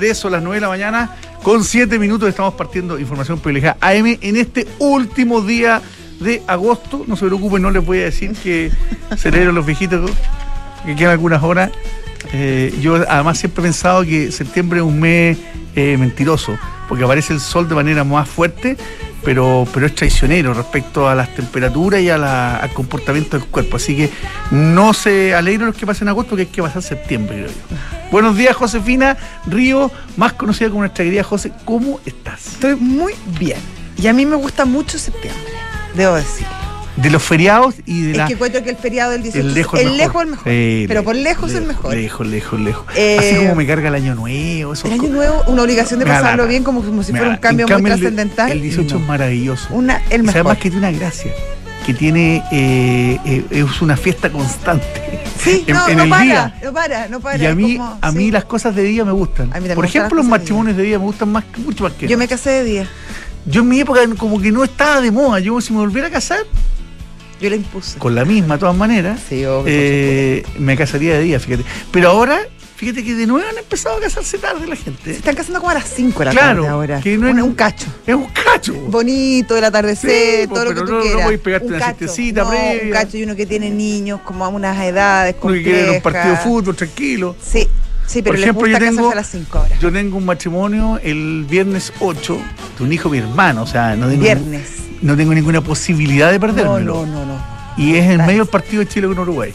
[0.00, 4.18] 2023, son las 9 de la mañana, con 7 minutos estamos partiendo información privilegiada AM
[4.20, 5.82] en este último día
[6.20, 7.04] de agosto.
[7.06, 8.70] No se preocupen, no les voy a decir que
[9.16, 10.10] celebro los viejitos,
[10.84, 11.70] que quedan algunas horas.
[12.32, 15.38] Eh, yo además siempre he pensado que septiembre es un mes
[15.74, 18.76] eh, mentiroso, porque aparece el sol de manera más fuerte
[19.24, 23.76] pero, pero es traicionero respecto a las temperaturas y al comportamiento del cuerpo.
[23.76, 24.10] Así que
[24.50, 27.99] no se alegren los que pasen agosto, que hay que pasar septiembre, creo yo.
[28.10, 29.16] Buenos días, Josefina
[29.46, 31.52] Río, más conocida como nuestra querida José.
[31.64, 32.54] ¿Cómo estás?
[32.54, 33.58] Estoy muy bien.
[33.96, 35.52] Y a mí me gusta mucho septiembre,
[35.94, 36.46] debo decir
[36.96, 38.26] de los feriados y de es la.
[38.26, 39.96] que encuentro que el feriado del 18 el lejos el mejor.
[39.98, 40.88] lejos el mejor.
[40.88, 41.94] pero por lejos lejos, el mejor.
[41.94, 42.86] Lejos, lejos, lejos.
[42.96, 44.74] Eh, Así como me carga el año nuevo.
[44.84, 47.82] El año nuevo, una obligación de pasarlo bien, como, como si fuera un cambio muy
[47.82, 48.52] trascendental.
[48.52, 49.68] El 18 es maravilloso.
[49.70, 50.40] Una, el mejor.
[50.40, 51.32] Además que tiene una gracia,
[51.92, 54.86] que tiene eh, eh, es una fiesta constante.
[55.38, 56.54] Sí, en, no, en no el para, día.
[56.62, 57.42] no para, no para.
[57.42, 58.30] Y a mí, como- a mí sí.
[58.30, 59.46] las cosas de día me gustan.
[59.46, 60.38] A mí también Por ejemplo, los cosas de día.
[60.38, 62.88] matrimonios de día me gustan más, mucho más que Yo me casé de día,
[63.46, 65.40] Yo en mi época como que no estaba de moda.
[65.40, 66.40] Yo si me volviera a casar,
[67.40, 67.98] yo la impuse.
[67.98, 71.64] con la misma de todas maneras, Sí, obvio, por eh, me casaría de día, fíjate.
[71.90, 72.38] Pero ahora,
[72.80, 75.10] fíjate que de nuevo han empezado a casarse tarde la Se gente.
[75.10, 77.00] están casando como a las 5 de la Claro, tarde ahora.
[77.02, 77.86] que no es- un, un cacho.
[78.06, 78.72] Es un cacho.
[78.88, 81.22] Bonito, el atardecer, Sí, todo lo que tú no- no quieras.
[81.24, 81.98] podéis pegarte un una cacho.
[81.98, 82.82] siestecita no, previa.
[82.84, 86.00] Un cacho y uno que tiene niños como a unas edades Uno que quiere un
[86.02, 87.36] partido de fútbol tranquilo.
[87.42, 87.68] Sí,
[88.06, 89.78] sí, pero Por les ejemplo, gusta yo tengo- a las 5 horas.
[89.78, 92.38] Yo tengo un matrimonio el viernes 8
[92.78, 94.68] de un hijo de mi hermano, o sea, no tengo, Viernes.
[95.02, 97.04] no tengo ninguna posibilidad de No, perdérmelo.
[97.04, 97.60] no, no, no.
[97.76, 99.52] Y es en medio del partido de Chile con Uruguay.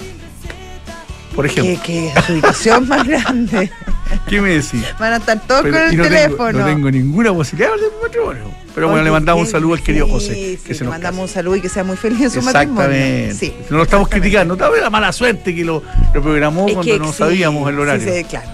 [1.35, 3.71] Por ejemplo, Que, que adjudicación más grande.
[4.29, 4.83] ¿qué, me decís?
[4.99, 6.59] Van a estar todos Pero- con el no tengo, teléfono.
[6.59, 8.43] no tengo ninguna posibilidad de matrimonio.
[8.73, 10.59] Pero bueno, Oye, le mandamos un qué saludo al querido José.
[10.65, 12.73] Que se le mandamos un saludo y que sea muy feliz en su Exactamente.
[12.83, 13.35] matrimonio.
[13.35, 14.53] Sí, no lo estamos criticando.
[14.55, 15.81] Estaba la mala suerte que lo,
[16.13, 18.05] lo programó Es cuando que no sí, sabíamos el horario.
[18.13, 18.49] Sí, sí, claro,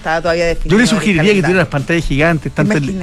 [0.00, 0.76] estaba todavía definido.
[0.76, 2.52] Yo le sugeriría que tuviera las pantallas gigantes.
[2.52, 3.00] ¿Te Tanto en,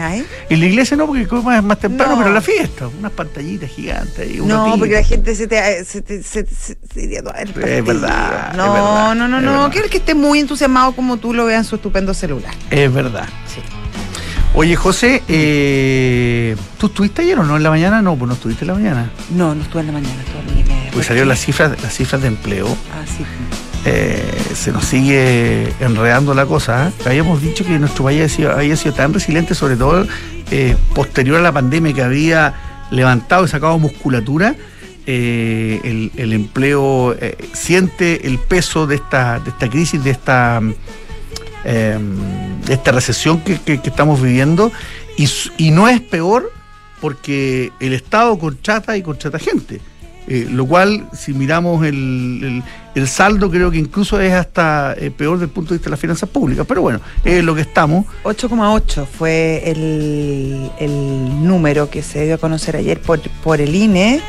[0.49, 2.17] en la iglesia no, porque es más, más temprano, No.
[2.17, 2.87] pero en la fiesta.
[2.87, 4.29] Unas pantallitas gigantes.
[4.33, 4.79] y un No, ratito.
[4.79, 9.51] porque la gente se te, se te- se- es No, verdad, no, no, no.
[9.51, 9.71] verdad.
[9.71, 12.53] Quiero que esté muy entusiasmado como tú lo veas en su estupendo celular.
[12.69, 13.27] Es verdad.
[13.45, 13.61] Sí.
[14.53, 18.01] Oye, José, eh, ¿tú estuviste ayer o no en la mañana?
[18.01, 19.11] No, pues no estuviste en la mañana.
[19.35, 20.91] No, no estuve en la mañana, estuve a la una media.
[20.93, 22.67] Pues salieron las cifras, las cifras de empleo.
[22.91, 23.23] Ah, sí.
[23.89, 24.21] Eh,
[24.53, 26.89] se nos sigue enredando la cosa.
[26.89, 26.91] ¿eh?
[27.05, 30.05] Habíamos dicho que nuestro país había sido, tan resiliente, sobre todo
[30.51, 32.53] eh, posterior a la pandemia, que había
[32.91, 34.55] levantado y sacado musculatura.
[35.05, 37.15] el, empleo
[37.53, 40.59] siente el peso de esta, de esta crisis, de esta,
[41.63, 44.69] de esta recesión que, que- que estamos viviendo.
[45.17, 46.51] Y, y no es peor
[46.99, 49.79] porque el Estado contrata y contrata gente.
[50.29, 51.93] Eh, lo cual, si miramos el,
[52.43, 52.63] el-
[52.95, 55.91] el saldo, creo que incluso es hasta eh, peor desde el punto de vista de
[55.91, 56.65] las finanzas públicas.
[56.67, 58.05] Pero bueno, es lo que estamos.
[58.23, 64.19] 8,8 fue el, el número que se dio a conocer ayer por, por el INE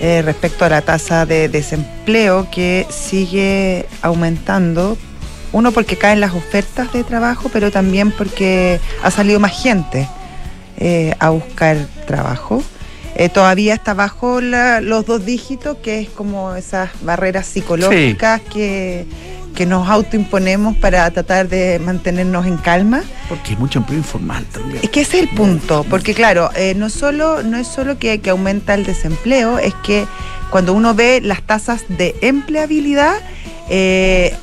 [0.00, 4.96] eh, respecto a la tasa de desempleo que sigue aumentando.
[5.52, 10.08] Uno porque caen las ofertas de trabajo, pero también porque ha salido más gente
[11.18, 11.76] a buscar
[12.06, 12.62] trabajo.
[13.16, 19.04] Eh, todavía está bajo la- los dos dígitos, que es como esas barreras psicológicas que,
[19.54, 23.02] que nos autoimponemos para tratar de mantenernos en calma.
[23.28, 24.80] Porque hay mucho empleo informal también.
[24.82, 28.20] Es que ese es el punto, porque claro, eh, no, solo, no es solo que,
[28.20, 30.06] que aumenta el desempleo, es que
[30.50, 33.14] cuando uno ve las tasas de empleabilidad,
[33.68, 34.34] eh,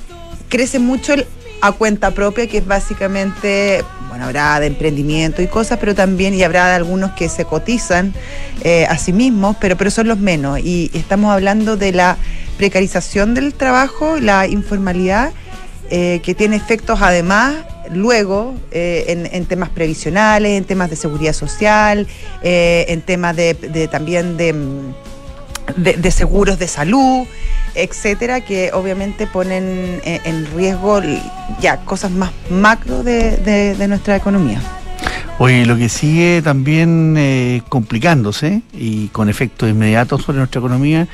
[0.50, 1.26] crece mucho el
[1.62, 6.44] a cuenta propia, que es básicamente, bueno, habrá de emprendimiento y cosas, pero también, y
[6.44, 8.14] habrá de algunos que se cotizan
[8.64, 10.60] eh, a sí mismos, pero, pero son los menos.
[10.60, 12.18] Y estamos hablando de la
[12.58, 15.32] precarización del trabajo, la informalidad,
[15.90, 17.56] eh, que tiene efectos además
[17.90, 22.06] luego eh, en, en temas previsionales, en temas de seguridad social,
[22.44, 24.94] en temas de, de también de, mm,
[25.76, 27.28] de- de seguros de salud,
[27.76, 31.02] etcétera, que obviamente ponen en, en riesgo
[31.60, 34.62] ya cosas más macro de nuestra economía.
[35.40, 41.08] Oye, lo que sigue también eh, complicándose y con efectos inmediatos sobre nuestra economía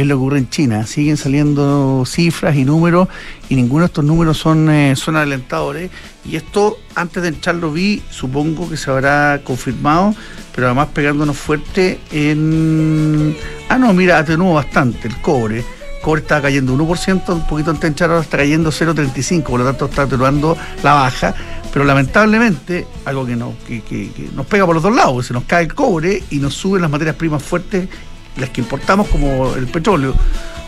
[0.00, 0.86] es lo que ocurre en China.
[0.86, 3.08] Siguen saliendo cifras y números
[3.48, 5.90] y ninguno de estos números son, eh, son alentadores.
[6.24, 10.14] Y esto, antes de entrar lo vi, supongo que se habrá confirmado,
[10.54, 13.36] pero además pegándonos fuerte en...
[13.68, 15.58] Ah, no, mira, atenuó bastante el cobre.
[15.60, 19.60] El cobre está cayendo 1%, un poquito antes de entrar ahora está cayendo 0,35, por
[19.60, 21.34] lo tanto está atenuando la baja.
[21.72, 25.32] Pero lamentablemente, algo que, no, que, que- que nos pega por los dos lados, se
[25.34, 27.88] nos cae el cobre y nos suben las materias primas fuertes,
[28.36, 30.14] las que importamos como el petróleo,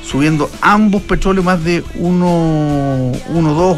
[0.02, 3.22] subiendo ambos petróleos más de 1,2,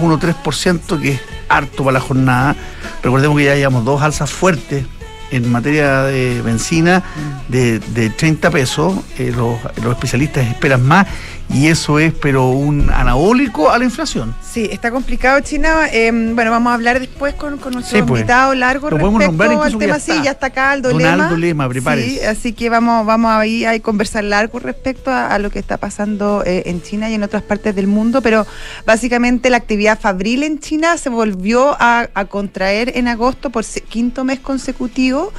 [0.00, 2.56] 1,3%, que es harto para la jornada.
[3.02, 4.84] Recordemos que ya llevamos dos alzas fuertes
[5.30, 7.02] en materia de benzina
[7.48, 8.94] de, de 30 pesos.
[9.18, 11.06] Eh, los, los especialistas esperan más
[11.52, 14.34] y eso es pero un anabólico a la inflación.
[14.42, 15.86] Sí, está complicado China.
[15.92, 18.20] Eh, bueno, vamos a hablar después con, con nuestro Sí, pues.
[18.20, 19.94] invitado largo Lo podemos respecto nombrar al tema.
[19.94, 20.24] ya Sí, está.
[20.24, 21.64] ya está acá Aldo Donaldo Lema.
[21.64, 22.08] Lema, prepárese.
[22.08, 25.76] Sí, así que vamos, vamos ahí a conversar largo respecto a, a lo que está
[25.76, 28.46] pasando eh, en China y en otras partes del mundo, pero
[28.86, 34.24] básicamente la actividad fabril en China se volvió a, a contraer en agosto por quinto
[34.24, 35.32] mes consecutivo.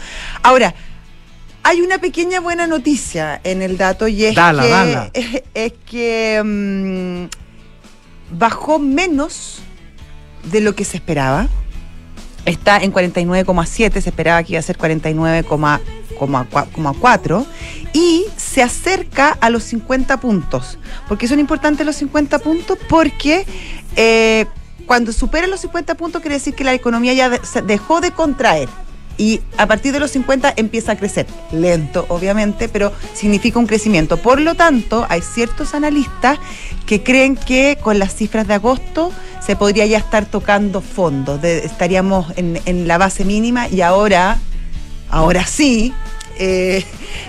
[0.44, 0.74] Ahora,
[1.64, 5.12] hay una pequeña buena noticia en el dato y es Dala, que, dala.
[5.54, 7.26] Es, que mm,
[8.38, 9.60] bajó menos
[10.52, 11.48] de lo que se esperaba.
[12.46, 17.46] Está en 49,7, se esperaba que iba a ser 49,4
[17.94, 20.80] y se acerca a los 50 puntos.
[21.08, 22.80] ¿Por qué son importantes los 50 puntos?
[22.90, 23.46] Porque
[23.96, 24.48] eh,
[24.88, 27.30] cuando supera los 50 puntos quiere decir que la economía ya
[27.64, 28.70] dejó de contraer.
[29.22, 31.28] Y a partir de los 50 empieza a crecer.
[31.52, 34.18] Lento, obviamente, pero significa un crecimiento.
[34.18, 36.40] Por lo tanto, hay ciertos analistas
[36.88, 39.12] que creen que con las cifras de agosto
[39.46, 41.38] se podría ya estar tocando fondo.
[41.38, 44.40] De- estaríamos en, en la base mínima y ahora,
[45.12, 45.94] ahora sí,
[46.40, 46.84] eh,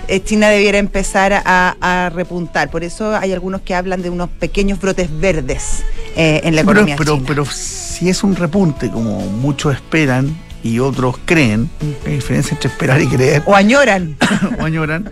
[0.07, 2.71] eh, China debiera empezar a, a repuntar.
[2.71, 5.83] Por eso hay algunos que hablan de unos pequeños brotes verdes
[6.15, 7.25] eh, en la pero, economía pero, china.
[7.27, 11.69] pero si es un repunte, como muchos esperan y otros creen,
[12.05, 14.15] hay diferencia entre esperar y creer, O añoran.
[14.59, 15.09] o añoran,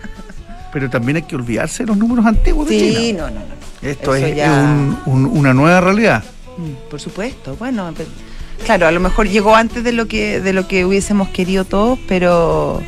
[0.73, 3.23] pero también hay que olvidarse de los números antiguos de Sí, China.
[3.23, 3.61] no, no, no.
[3.89, 6.23] Esto eso es, ya- un- un- una nueva realidad.
[6.57, 7.91] Mm, Por supuesto, bueno,
[8.65, 11.97] claro, a lo mejor llegó antes de lo que de lo que hubiésemos querido todos,
[12.07, 12.81] pero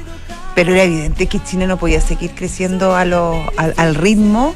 [0.56, 4.54] pero era evidente que China no podía seguir creciendo a lo, al, al ritmo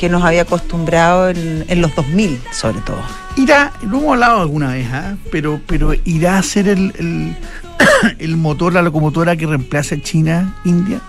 [0.00, 3.02] que nos había acostumbrado en, en los 2000, sobre todo.
[3.36, 5.18] Irá, lo hemos hablado alguna vez, ¿ah?
[5.30, 7.36] pero, pero irá a ser el, el,
[8.18, 11.02] el motor, la locomotora que reemplace a China, India.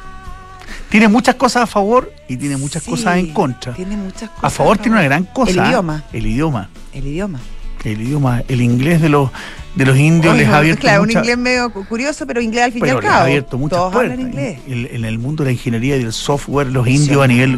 [0.90, 3.72] Tiene muchas cosas a favor y tiene muchas Sí, cosas en contra.
[3.72, 4.44] Tiene muchas cosas.
[4.44, 5.52] A favor tiene una gran cosa.
[5.52, 5.68] El ¿ah?
[5.70, 6.04] idioma.
[6.12, 6.70] El idioma.
[6.92, 7.40] El idioma.
[7.86, 9.30] El idioma, el inglés de los
[9.76, 12.64] de los indios les ha abierto claro, mucha- un inglés medio cu- curioso, pero inglés
[12.66, 13.24] al fin y al les ha cabo.
[13.24, 14.12] abierto muchas Todos puertas.
[14.14, 14.60] hablan inglés.
[14.68, 17.58] En, en el mundo de la ingeniería y del software, los indios a nivel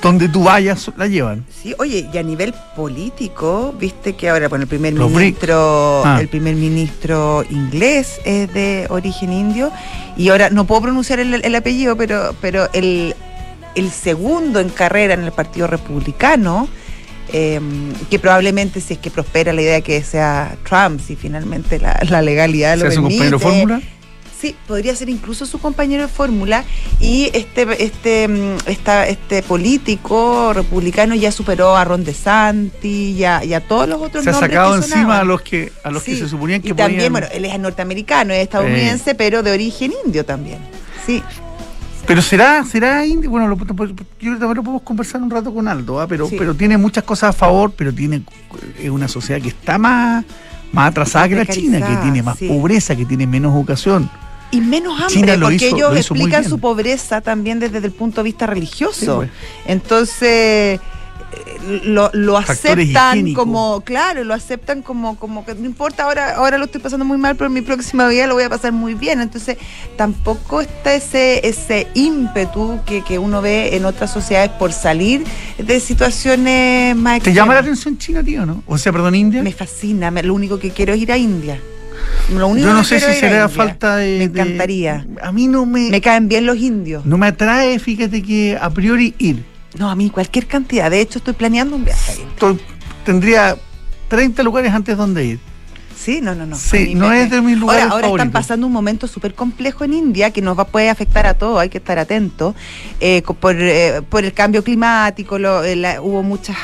[0.00, 1.44] donde tú vayas la llevan.
[1.62, 6.02] Sí, oye, y a nivel político, viste que ahora, bueno, el primer Los ministro.
[6.04, 6.18] Ah.
[6.20, 9.70] el primer ministro inglés es de origen indio,
[10.16, 13.14] y ahora no puedo pronunciar el, el apellido, pero, pero el,
[13.74, 16.68] el segundo en carrera en el Partido Republicano,
[17.32, 17.60] eh,
[18.10, 21.98] que probablemente si es que prospera la idea de que sea Trump, si finalmente la,
[22.08, 23.82] la legalidad lo ¿Se hace compañero de fórmula?
[24.40, 26.64] Sí, podría ser incluso su compañero de fórmula.
[26.98, 33.44] Y este este mm, esta- este político republicano ya superó a Ron DeSantis y a,
[33.44, 36.02] y a todos los otros Se ha sacado que encima a los que a los
[36.02, 39.52] que se suponían que y también, podían- bueno, él es norteamericano, es estadounidense, pero de
[39.52, 40.58] origen indio también.
[41.06, 41.22] Sí,
[42.10, 43.30] Pero será, será indio.
[43.30, 46.08] Bueno, lo- yo también lo podemos conversar un rato con Aldo, ¿ah?
[46.08, 46.34] pero, Sí.
[46.36, 48.22] pero tiene muchas cosas a favor, pero tiene
[48.82, 50.24] es una sociedad que está más,
[50.72, 52.48] más atrasada que la China, que tiene más sí.
[52.48, 54.10] pobreza, que tiene menos educación.
[54.52, 58.48] y menos hambre, porque hizo- ellos explican su pobreza también desde el punto de vista
[58.48, 59.20] religioso.
[59.22, 59.30] Sí, pues.
[59.66, 60.80] Entonces,
[61.84, 66.58] lo, lo Factores aceptan como, claro, lo aceptan como, como que no importa, ahora, ahora
[66.58, 68.94] lo estoy pasando muy mal, pero en mi próxima vida lo voy a pasar muy
[68.94, 69.20] bien.
[69.20, 69.56] Entonces,
[69.96, 75.24] tampoco está ese, ese ímpetu que, que uno ve en otras sociedades por salir
[75.58, 78.62] de situaciones más ¿Te llama la atención China, tío, no?
[78.66, 79.42] O sea, perdón, India.
[79.42, 81.60] Me fascina, me- lo único que quiero es ir a India.
[82.34, 84.18] Lo único Yo no que sé si será falta de.
[84.18, 85.06] Me de- encantaría.
[85.22, 87.04] a mí no me, Me caen bien los indios.
[87.04, 89.44] no me atrae, fíjate que a priori ir.
[89.78, 90.90] No, a mí cualquier cantidad.
[90.90, 92.12] De hecho, estoy planeando un viaje.
[92.34, 92.60] Estoy-
[93.04, 93.56] tendría
[94.08, 95.40] 30 lugares antes donde ir.
[95.96, 96.56] Sí, no, no, no.
[96.56, 99.84] Sí, no me- es de mis lugares Ahora, ahora están pasando un momento súper complejo
[99.84, 102.54] en India que nos va puede afectar a todos, hay que estar atentos.
[103.00, 106.56] eh, por, eh, por el cambio climático, lo- eh, la- hubo muchas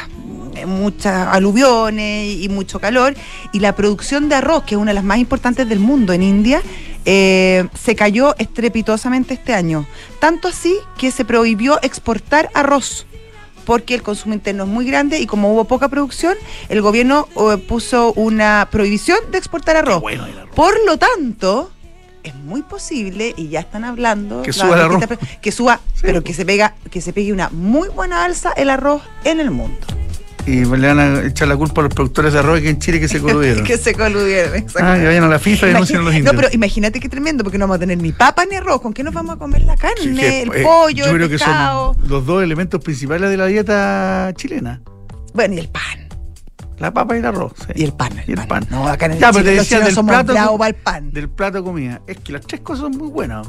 [0.67, 3.15] muchas aluviones y, y mucho calor.
[3.53, 6.23] Y la producción de arroz, que es una de las más importantes del mundo en
[6.23, 6.63] India,
[7.07, 9.87] eh, se cayó estrepitosamente este año.
[10.19, 13.07] Tanto así que se prohibió exportar arroz
[13.65, 16.37] porque el consumo interno es muy grande y como hubo poca producción,
[16.69, 20.01] el gobierno eh, puso una prohibición de exportar arroz.
[20.01, 20.55] Bueno, el arroz.
[20.55, 21.73] Por lo tanto,
[22.23, 25.05] es muy posible y ya están hablando Que suba el arroz.
[25.41, 28.71] que suba, Sí, pero que se pega, que se pegue una muy buena alza el
[28.71, 29.87] arroz en el mundo.
[30.47, 33.00] Y le van a echar la culpa a los productores de arroz que en Chile
[33.00, 33.65] que se coludieron.
[33.65, 34.88] que se coludieron, exacto.
[34.88, 36.33] Ah, que vayan a la FIFA y denuncien a los indios.
[36.35, 38.81] No, pero imagínate qué tremendo, porque no vamos a tener ni papa ni arroz.
[38.81, 41.17] ¿Con qué nos vamos a comer la carne, Sí, que, el eh, pollo, Yo el
[41.17, 44.81] creo que son los dos elementos principales de la dieta chilena.
[45.35, 45.83] Bueno, y el pan.
[46.79, 47.53] La papa y el arroz.
[47.59, 47.73] sí.
[47.75, 48.12] Y el pan.
[48.26, 48.67] Y el pan.
[48.71, 51.11] No, acá en el Ya, pero Chile te los decía del plato, para el pan.
[51.11, 52.03] del plato de comida.
[52.07, 53.49] Es que las tres cosas son muy buenas.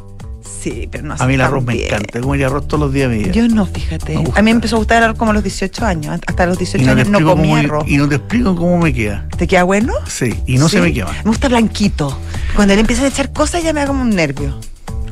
[0.61, 2.21] Sí, pero no A mí el arroz me encanta.
[2.21, 3.31] Comería arroz todos los días vida.
[3.31, 4.17] Yo no, fíjate.
[4.17, 4.31] Me.
[4.35, 6.19] A mí me empezó a gustar el arroz como a los 18 años.
[6.25, 7.83] Hasta los 18 y, no te años no comía arroz.
[7.87, 9.27] y no te explico cómo me queda.
[9.37, 9.93] ¿Te queda bueno?
[10.07, 11.11] Sí, y no se me quema.
[11.11, 12.17] Me gusta blanquito.
[12.55, 14.59] Cuando le empiezan a echar cosas ya me da como un nervio.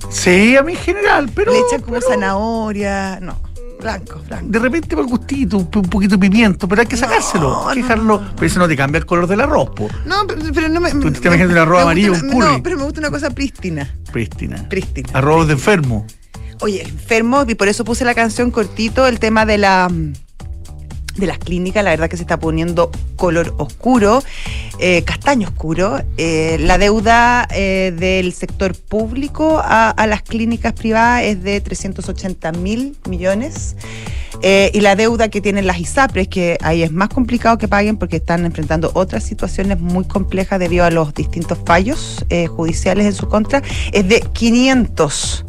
[0.09, 1.51] Sí, a mí en general, pero.
[1.51, 3.19] le echan como pero zanahoria.
[3.21, 3.37] No,
[3.79, 4.47] blanco, blanco.
[4.47, 7.65] De repente por gustito, un poquito de pimiento, pero hay que sacárselo.
[7.65, 8.21] No, dejarlo.
[8.21, 8.35] no.
[8.35, 9.89] Pero eso no te cambia el color del arroz, po.
[10.05, 10.91] No, pero, pero no me.
[10.91, 12.37] Tú te imaginas un arroz amarillo, un curry.
[12.39, 13.95] No, pero me gusta una cosa prístina.
[14.11, 14.67] Prístina.
[14.69, 15.09] Prístina.
[15.13, 16.05] Arroz de enfermo.
[16.61, 19.89] Oye, enfermo, y por eso puse la canción cortito, el tema de la
[21.15, 24.23] de las clínicas, la verdad que se está poniendo color oscuro,
[24.79, 26.01] eh, castaño oscuro.
[26.17, 32.51] Eh, la deuda eh, del sector público a, a las clínicas privadas es de 380
[32.53, 33.75] mil millones.
[34.43, 38.17] Y la deuda que tienen las ISAPRES, que ahí es más complicado que paguen porque
[38.17, 42.23] están enfrentando otras situaciones muy complejas debido a los distintos fallos
[42.55, 45.45] judiciales en su contra, es de 500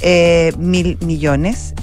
[0.00, 1.74] eh, mil millones.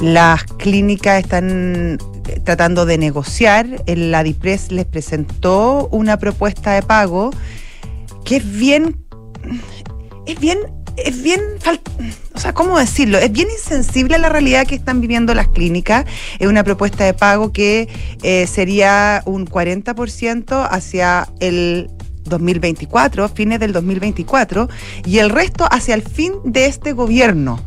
[0.00, 3.66] Las clínicas están eh, tratando de negociar.
[3.86, 7.30] La DIPRES les presentó una propuesta de pago
[8.24, 8.96] que es bien.
[10.26, 10.58] Es bien.
[10.96, 11.40] Es bien.
[12.34, 13.18] O sea, ¿cómo decirlo?
[13.18, 16.04] Es bien insensible a la realidad que están viviendo las clínicas.
[16.38, 17.88] Es una propuesta de pago que
[18.22, 21.90] eh, sería un 40% hacia el
[22.24, 24.68] 2024, fines del 2024,
[25.06, 27.60] y el resto hacia el fin de este gobierno.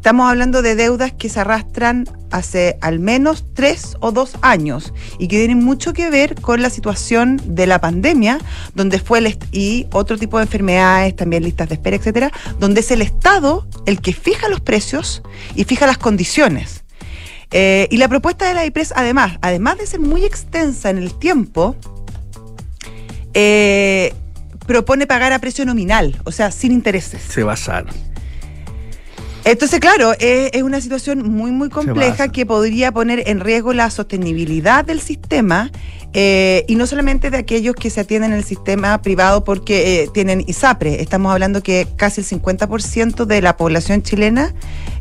[0.00, 5.28] Estamos hablando de deudas que se arrastran hace al menos tres o dos años y
[5.28, 8.38] que tienen mucho que ver con la situación de la pandemia,
[8.74, 12.90] donde fue el y otro tipo de enfermedades, también listas de espera, etcétera, donde es
[12.90, 15.20] el Estado el que fija los precios
[15.54, 16.82] y fija las condiciones.
[17.50, 21.12] Eh, y la propuesta de la IPRES, además, además de ser muy extensa en el
[21.18, 21.76] tiempo,
[23.34, 24.14] eh,
[24.66, 27.20] propone pagar a precio nominal, o sea, sin intereses.
[27.20, 28.09] Se basaron.
[29.44, 33.90] Entonces, claro, es, es una situación muy, muy compleja que podría poner en riesgo la
[33.90, 35.70] sostenibilidad del sistema
[36.12, 40.08] eh, y no solamente de aquellos que se atienden en el sistema privado porque eh,
[40.12, 41.00] tienen ISAPRE.
[41.00, 44.52] Estamos hablando que casi el 50% de la población chilena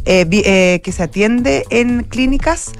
[0.05, 2.71] eh, que se atiende en clínicas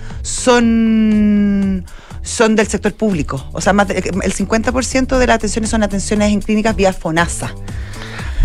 [0.70, 1.86] son
[2.22, 3.44] son del sector público.
[3.54, 7.54] O sea, más de- el 50% de las atenciones son atenciones en clínicas vía FONASA.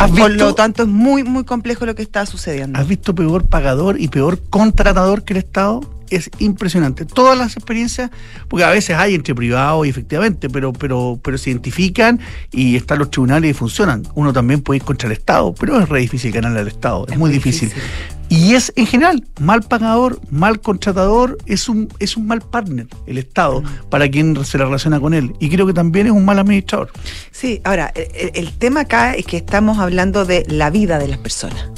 [0.04, 2.78] ¿Has Por lo tanto, es muy, muy complejo lo que está sucediendo.
[2.78, 5.80] ¿Has visto peor pagador y peor contratador que el Estado?
[6.11, 7.04] Es impresionante.
[7.04, 8.11] Todas las experiencias,
[8.49, 12.20] porque a veces hay entre privados y efectivamente, pero, pero, pero se identifican
[12.52, 14.02] y están los tribunales y funcionan.
[14.14, 17.06] Uno también puede ir contra el Estado, pero es re difícil ganarle al Estado.
[17.06, 17.68] Es, Es muy difícil.
[17.68, 17.88] difícil.
[18.30, 23.18] Y es en general, mal pagador, mal contratador, es un, es un mal partner el
[23.18, 23.66] Estado Mm.
[23.90, 25.34] para quien se relaciona con él.
[25.40, 26.90] Y creo que también es un mal administrador.
[27.30, 31.08] Sí, ahora, el, el- el tema acá es que estamos hablando de la vida de
[31.08, 31.68] las personas.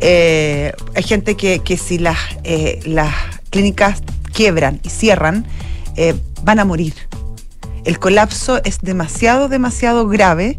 [0.00, 3.12] Eh, hay gente que, que si las, eh, las
[3.54, 5.46] clínicas quiebran y cierran,
[5.94, 6.94] eh, van a morir.
[7.84, 10.58] El colapso es demasiado, demasiado grave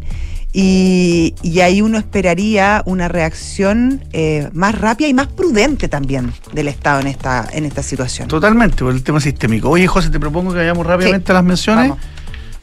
[0.54, 6.68] y, y ahí uno esperaría una reacción eh, más rápida y más prudente también del
[6.68, 8.28] Estado en esta, en esta situación.
[8.28, 9.68] Totalmente, por el tema sistémico.
[9.68, 12.04] Oye, José, te propongo que vayamos rápidamente Sí, a las menciones, vamos.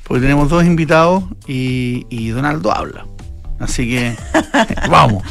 [0.03, 3.05] porque tenemos dos invitados y, y Donaldo habla.
[3.63, 4.15] Así que
[4.89, 5.23] vamos.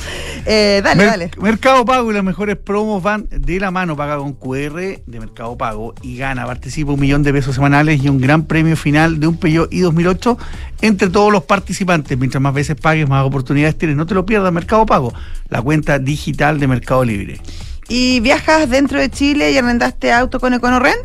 [0.45, 1.31] Eh, dale, Mer- dale.
[1.41, 3.97] Mercado Pago y las mejores promos van de la mano.
[3.97, 4.75] Paga con QR
[5.07, 6.47] de Mercado Pago y gana.
[6.47, 9.81] Participa un millón de pesos semanales y un gran premio final de un Peugeot i
[9.81, 10.39] 2008
[10.81, 12.19] entre todos los participantes.
[12.19, 13.97] Mientras más veces pagues, más oportunidades tienes.
[13.97, 15.13] No te lo pierdas, Mercado Pago,
[15.49, 17.41] la cuenta digital de Mercado Libre.
[17.89, 20.97] ¿Y viajas dentro de Chile y arrendaste auto con EconoRent?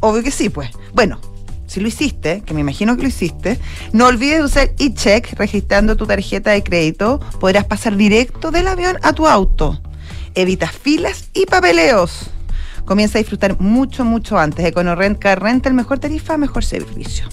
[0.00, 0.70] Obvio que sí, pues.
[0.94, 1.20] Bueno,
[1.72, 3.58] si lo hiciste, que me imagino que lo hiciste,
[3.92, 7.18] no olvides usar eCheck registrando tu tarjeta de crédito.
[7.40, 9.80] Podrás pasar directo del avión a tu auto.
[10.34, 12.30] Evitas filas y papeleos.
[12.84, 14.66] Comienza a disfrutar mucho, mucho antes.
[14.66, 17.26] EconoRent Car Renta, el mejor tarifa, mejor servicio.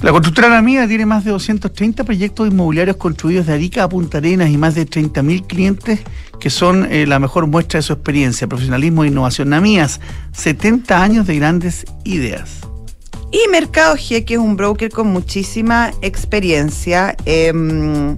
[0.00, 4.48] La constructora La tiene más de 230 proyectos inmobiliarios construidos de Arica a Punta Arenas
[4.48, 6.00] y más de 30.000 clientes
[6.40, 9.50] que son eh, la mejor muestra de su experiencia, profesionalismo e innovación.
[9.50, 10.00] Namías,
[10.32, 12.71] 70 años de grandes ideas.
[13.32, 18.16] Y Mercado G, que es un broker con muchísima experiencia, em,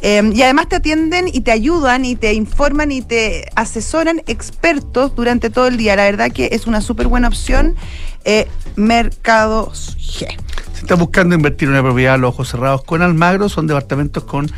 [0.00, 5.14] Em, y además te atienden y te ayudan y te informan y te asesoran expertos
[5.14, 5.94] durante todo el día.
[5.96, 7.76] La verdad que es una súper buena opción.
[8.24, 10.26] Eh, Mercados G.
[10.72, 14.24] Si estás buscando invertir en una propiedad a los ojos cerrados con Almagro, son departamentos
[14.24, 14.50] con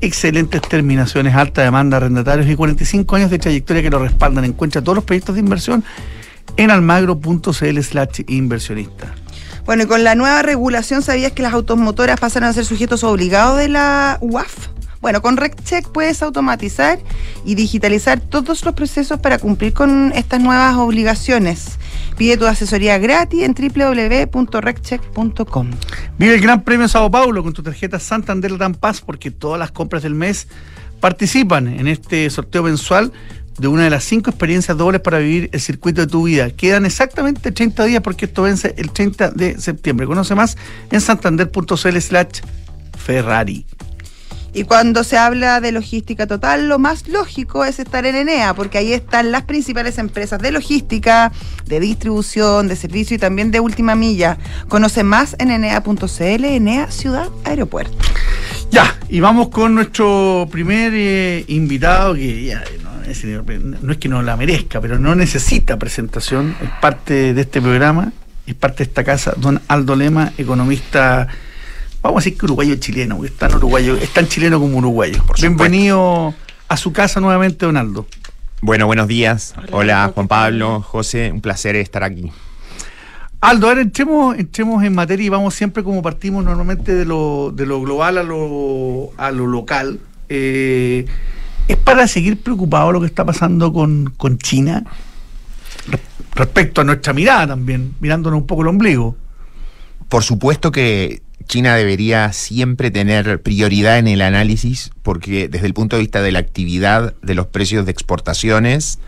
[0.00, 4.44] excelentes terminaciones, alta demanda, arrendatarios y 45 años de trayectoria que lo respaldan.
[4.44, 5.84] Encuentra todos los proyectos de inversión
[6.56, 9.14] en almagro.cl slash inversionista.
[9.66, 13.58] Bueno, y con la nueva regulación, ¿sabías que las automotoras pasan a ser sujetos obligados
[13.58, 14.68] de la UAF?
[15.00, 16.98] Bueno, con RecCheck puedes automatizar
[17.44, 21.78] y digitalizar todos los procesos para cumplir con estas nuevas obligaciones.
[22.18, 25.70] Pide tu asesoría gratis en www.reccheck.com.
[26.18, 29.70] Vive el Gran Premio Sao Paulo con tu tarjeta Santander Dan Paz porque todas las
[29.70, 30.48] compras del mes
[30.98, 33.12] participan en este sorteo mensual
[33.56, 36.50] de una de las cinco experiencias dobles para vivir el circuito de tu vida.
[36.50, 40.08] Quedan exactamente 30 días porque esto vence el 30 de septiembre.
[40.08, 40.56] Conoce más
[40.90, 42.40] en santander.cl slash
[42.96, 43.64] Ferrari.
[44.58, 48.78] Y cuando se habla de logística total, lo más lógico es estar en Enea, porque
[48.78, 51.30] ahí están las principales empresas de logística,
[51.66, 54.36] de distribución, de servicio y también de última milla.
[54.66, 57.96] Conoce más en enea.cl, Enea Ciudad Aeropuerto.
[58.72, 64.08] Ya, y vamos con nuestro primer eh, invitado, que ya no es, no es que
[64.08, 68.10] no la merezca, pero no necesita presentación, es parte de este programa,
[68.44, 71.28] es parte de esta casa, don Aldo Lema, economista
[72.02, 75.22] vamos a decir que uruguayo chileno, porque es tan uruguayo, es tan chileno como uruguayo.
[75.40, 76.34] Bienvenido
[76.68, 78.06] a su casa nuevamente, Donaldo.
[78.60, 79.54] Bueno, buenos días.
[79.70, 82.30] Hola, Juan Pablo, José, un placer estar aquí.
[83.40, 87.66] Aldo, ahora entremos, entremos en materia y vamos siempre como partimos normalmente de lo, de
[87.66, 90.00] lo global a lo, a lo local.
[90.28, 91.06] Eh,
[91.68, 94.84] ¿Es para seguir preocupado lo que está pasando con, con China?
[96.34, 99.16] Respecto a nuestra mirada también, mirándonos un poco el ombligo.
[100.08, 105.96] Por supuesto que China debería siempre tener prioridad en el análisis porque desde el punto
[105.96, 108.98] de vista de la actividad de los precios de exportaciones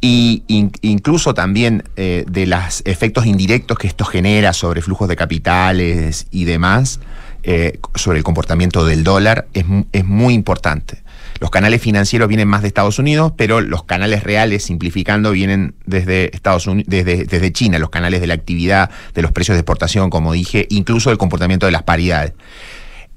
[0.00, 6.26] y incluso también eh, de los efectos indirectos que esto genera sobre flujos de capitales
[6.30, 7.00] y demás,
[7.42, 11.03] eh, sobre el comportamiento del dólar, es, es muy importante.
[11.44, 16.34] Los canales financieros vienen más de Estados Unidos, pero los canales reales, simplificando, vienen desde
[16.34, 20.32] Estados Unidos, desde, China, los canales de la actividad, de los precios de exportación, como
[20.32, 22.32] dije, incluso del comportamiento de las paridades.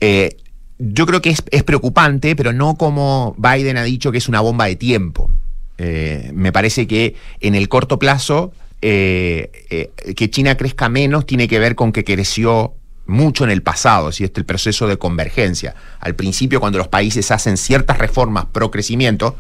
[0.02, 0.36] Eh,
[0.78, 4.66] yo creo que es, preocupante, pero no como Biden ha dicho que es una bomba
[4.66, 5.32] de tiempo.
[5.78, 11.60] Eh, me parece que en el corto plazo eh, que China crezca menos tiene que
[11.60, 12.74] ver con que creció
[13.08, 15.76] mucho en el pasado, si este el proceso de convergencia.
[16.00, 19.36] Al principio, cuando los países hacen ciertas reformas pro crecimiento,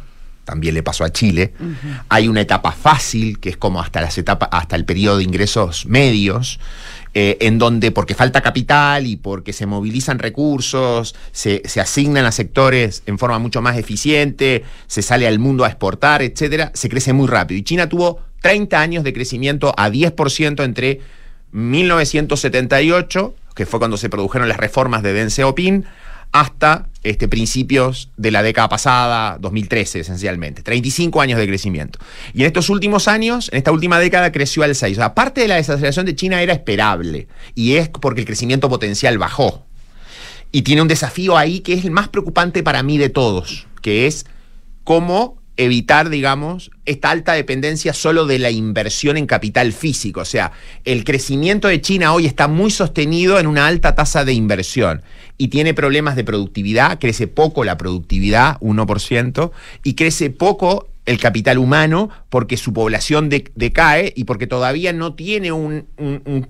[0.47, 1.53] también le pasó a Chile,
[2.07, 5.85] hay una etapa fácil, que es como hasta las etapas, hasta el periodo de ingresos
[5.87, 6.61] medios,
[7.13, 12.31] eh, en donde porque falta capital y porque se movilizan recursos, se, se, asignan a
[12.31, 17.11] sectores en forma mucho más eficiente, se sale al mundo a exportar, etcétera, se crece
[17.11, 17.59] muy rápido.
[17.59, 21.01] Y China tuvo 30 años de crecimiento a 10% entre
[21.51, 25.83] 1978 que fue cuando se produjeron las reformas de Deng Xiaoping,
[26.31, 30.61] hasta este, principios de la década pasada, 2013 esencialmente.
[30.61, 31.97] 35 años de crecimiento.
[32.33, 34.97] Y en estos últimos años, en esta última década, creció al 6.
[34.97, 37.27] O sea, parte de la desaceleración de China era esperable.
[37.55, 39.65] Y es porque el crecimiento potencial bajó.
[40.51, 44.05] Y tiene un desafío ahí que es el más preocupante para mí de todos, que
[44.05, 44.27] es
[44.83, 50.21] cómo evitar, digamos, esta alta dependencia solo de la inversión en capital físico.
[50.21, 50.51] O sea,
[50.85, 55.01] el crecimiento de China hoy está muy sostenido en una alta tasa de inversión
[55.37, 59.51] y tiene problemas de productividad, crece poco la productividad, 1%,
[59.83, 65.51] y crece poco el capital humano porque su población decae y porque todavía no tiene
[65.53, 65.87] un,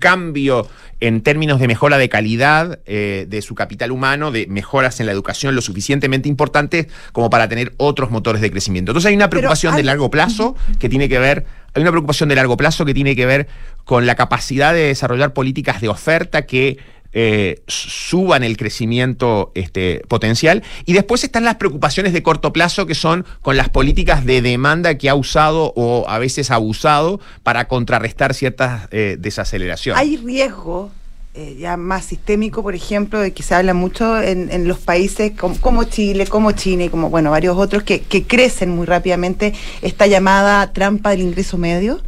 [0.00, 0.68] cambio
[1.00, 5.12] en términos de mejora de calidad eh, de su capital humano, de mejoras en la
[5.12, 8.90] educación lo suficientemente importantes como para tener otros motores de crecimiento.
[8.90, 12.34] Entonces hay una preocupación de largo plazo que tiene que ver, hay una preocupación de
[12.34, 13.46] largo plazo que tiene que ver
[13.84, 16.78] con la capacidad de desarrollar políticas de oferta que
[17.12, 20.62] eh, suban el crecimiento este, potencial.
[20.84, 24.98] Y después están las preocupaciones de corto plazo que son con las políticas de demanda
[24.98, 30.00] que ha usado o a veces abusado para contrarrestar ciertas eh, desaceleraciones.
[30.00, 30.90] Hay riesgo
[31.34, 35.84] eh, ya más sistémico, por ejemplo, de que se habla mucho en, los países como,
[35.84, 40.72] Chile, como China y como bueno varios otros que, que crecen muy rápidamente esta llamada
[40.72, 42.00] trampa del ingreso medio.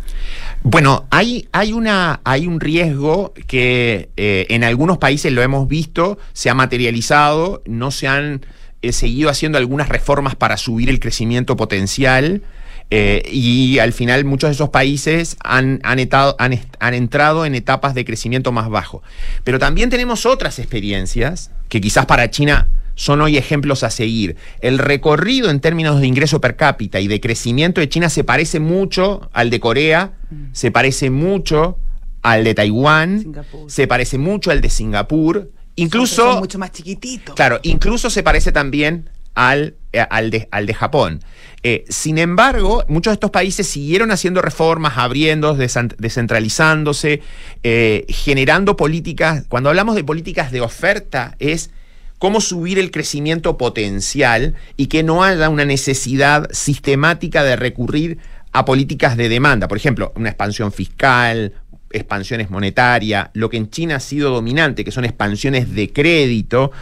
[0.62, 6.18] Bueno, hay, hay, una, hay un riesgo que eh, en algunos países lo hemos visto,
[6.32, 8.44] se ha materializado, no se han
[8.82, 12.42] eh, seguido haciendo algunas reformas para subir el crecimiento potencial.
[12.90, 16.00] eh, y al final muchos de esos países han, han,
[16.38, 19.02] han han entrado en etapas de crecimiento más bajo.
[19.44, 24.36] Pero también tenemos otras experiencias que quizás para China son hoy ejemplos a seguir.
[24.60, 28.60] El recorrido en términos de ingreso per cápita y de crecimiento de China se parece
[28.60, 30.12] mucho al de Corea,
[30.52, 31.78] se parece mucho
[32.22, 33.70] al de Taiwán, Singapur.
[33.70, 36.38] se parece mucho al de Singapur, Son incluso...
[36.38, 37.34] mucho más chiquititos.
[37.34, 41.20] Claro, incluso se parece también al, eh, al, de, al de Japón.
[41.62, 47.22] Eh, sin embargo, muchos de estos países siguieron haciendo reformas, abriendo, descentralizándose,
[47.62, 49.44] eh, generando políticas.
[49.48, 51.70] Cuando hablamos de políticas de oferta, es
[52.20, 58.18] cómo subir el crecimiento potencial y que no haya una necesidad sistemática de recurrir
[58.52, 59.68] a políticas de demanda.
[59.68, 61.54] Por ejemplo, una expansión fiscal,
[61.90, 66.72] expansiones monetarias, lo que en China ha sido dominante, que son expansiones de crédito,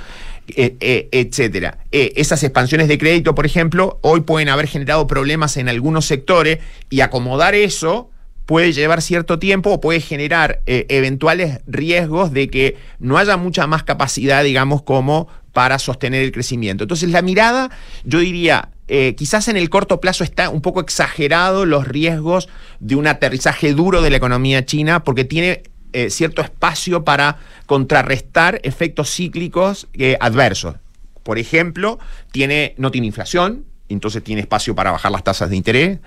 [0.49, 1.79] eh, etcétera.
[1.93, 6.59] Eh, esas expansiones de crédito, por ejemplo, hoy pueden haber generado problemas en algunos sectores
[6.91, 8.11] y acomodar eso
[8.49, 13.67] puede llevar cierto tiempo o puede generar eh, eventuales riesgos de que no haya mucha
[13.67, 16.85] más capacidad, digamos, como para sostener el crecimiento.
[16.85, 17.71] Entonces la mirada,
[18.05, 22.49] yo diría, eh, quizás en el corto plazo está un poco exagerado los riesgos
[22.81, 28.61] de un aterrizaje duro de la economía china porque tiene eh, cierto espacio para contrarrestar
[28.63, 29.89] efectos cíclicos
[30.21, 30.77] adversos.
[31.23, 31.99] Por ejemplo,
[32.33, 35.99] tiene, no tiene inflación, entonces tiene espacio para bajar las tasas de interés.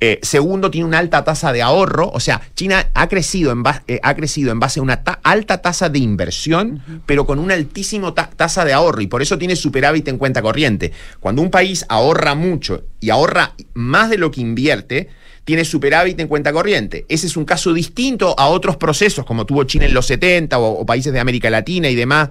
[0.00, 3.82] Eh, segundo, tiene una alta tasa de ahorro, o sea, China ha crecido en, ba-
[3.88, 7.54] eh, ha crecido en base a una ta- alta tasa de inversión, pero con una
[7.54, 10.92] altísima ta- tasa de ahorro, y por eso tiene superávit en cuenta corriente.
[11.20, 15.08] Cuando un país ahorra mucho y ahorra más de lo que invierte,
[15.44, 17.06] tiene superávit en cuenta corriente.
[17.08, 20.80] Ese es un caso distinto a otros procesos como tuvo China en los 70 o,
[20.80, 22.28] o países de América Latina y demás,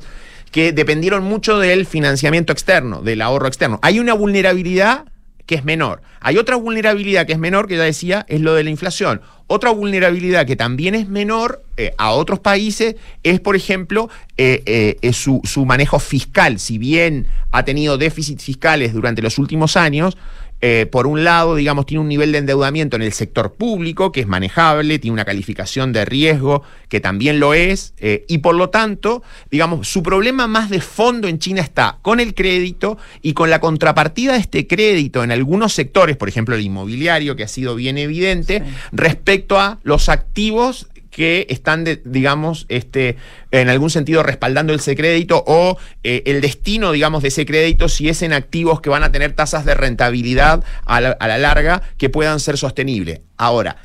[0.52, 3.80] que dependieron mucho del financiamiento externo, del ahorro externo.
[3.82, 5.06] Hay una vulnerabilidad
[5.48, 6.02] que es menor.
[6.20, 9.22] Hay otra vulnerabilidad que es menor, que ya decía, es lo de la inflación.
[9.48, 15.14] Otra vulnerabilidad que también es menor eh, a otros países es, por ejemplo, eh, eh,
[15.14, 16.60] su, su manejo fiscal.
[16.60, 20.18] Si bien ha tenido déficits fiscales durante los últimos años,
[20.60, 24.22] eh, por un lado, digamos, tiene un nivel de endeudamiento en el sector público que
[24.22, 28.70] es manejable, tiene una calificación de riesgo que también lo es, eh, y por lo
[28.70, 33.52] tanto, digamos, su problema más de fondo en China está con el crédito y con
[33.52, 37.76] la contrapartida de este crédito en algunos sectores, por ejemplo, el inmobiliario, que ha sido
[37.76, 43.18] bien evidente, respecto a los activos que están, digamos, este,
[43.50, 48.08] en algún sentido respaldando ese crédito o eh, el destino, digamos, de ese crédito, si
[48.08, 51.82] es en activos que van a tener tasas de rentabilidad a la, a la larga
[51.98, 53.22] que puedan ser sostenibles.
[53.36, 53.78] Ahora,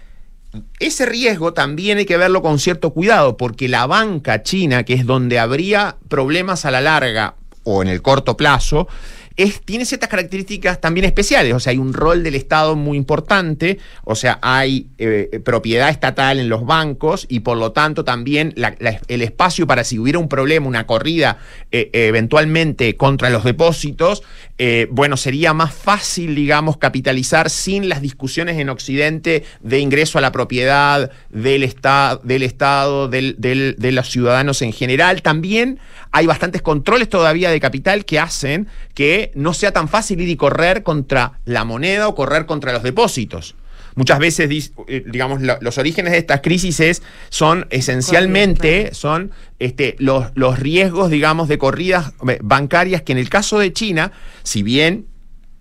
[0.78, 5.06] ese riesgo también hay que verlo con cierto cuidado, porque la banca china, que es
[5.06, 8.88] donde habría problemas a la larga o en el corto plazo,
[9.36, 11.54] es, tiene ciertas características también especiales.
[11.54, 16.38] O sea, hay un rol del Estado muy importante, o sea, hay eh, propiedad estatal
[16.38, 18.74] en los bancos y por lo tanto también la-
[19.08, 21.38] el espacio para si hubiera un problema, una corrida
[21.70, 24.22] eh, eventualmente contra los depósitos,
[24.58, 30.20] eh, bueno, sería más fácil, digamos, capitalizar sin las discusiones en Occidente de ingreso a
[30.20, 35.22] la propiedad del, esta- del Estado, del- de los ciudadanos en general.
[35.22, 35.78] También
[36.12, 40.36] hay bastantes controles todavía de capital que hacen que no sea tan fácil ir y
[40.36, 43.54] correr contra la moneda o correr contra los depósitos.
[43.94, 49.96] Muchas veces, eh, digamos, lo- los orígenes de estas crisis es- son esencialmente son este,
[49.98, 54.62] los, los riesgos, digamos, de corridas eh, bancarias que en el caso de China, si
[54.62, 55.06] bien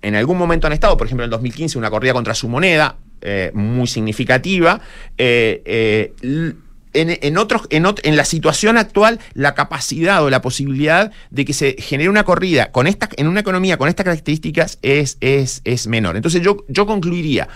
[0.02, 2.96] en algún momento han estado, por ejemplo, en el 2015, una corrida contra su moneda
[3.22, 4.82] eh, muy significativa,
[5.18, 6.54] eh, eh,
[6.94, 11.54] en, en otros, en, en la situación actual, la capacidad o la posibilidad de que
[11.54, 15.88] se genere una corrida con esta, en una economía con estas características es, es, es
[15.88, 16.16] menor.
[16.18, 17.48] Entonces yo, yo concluiría,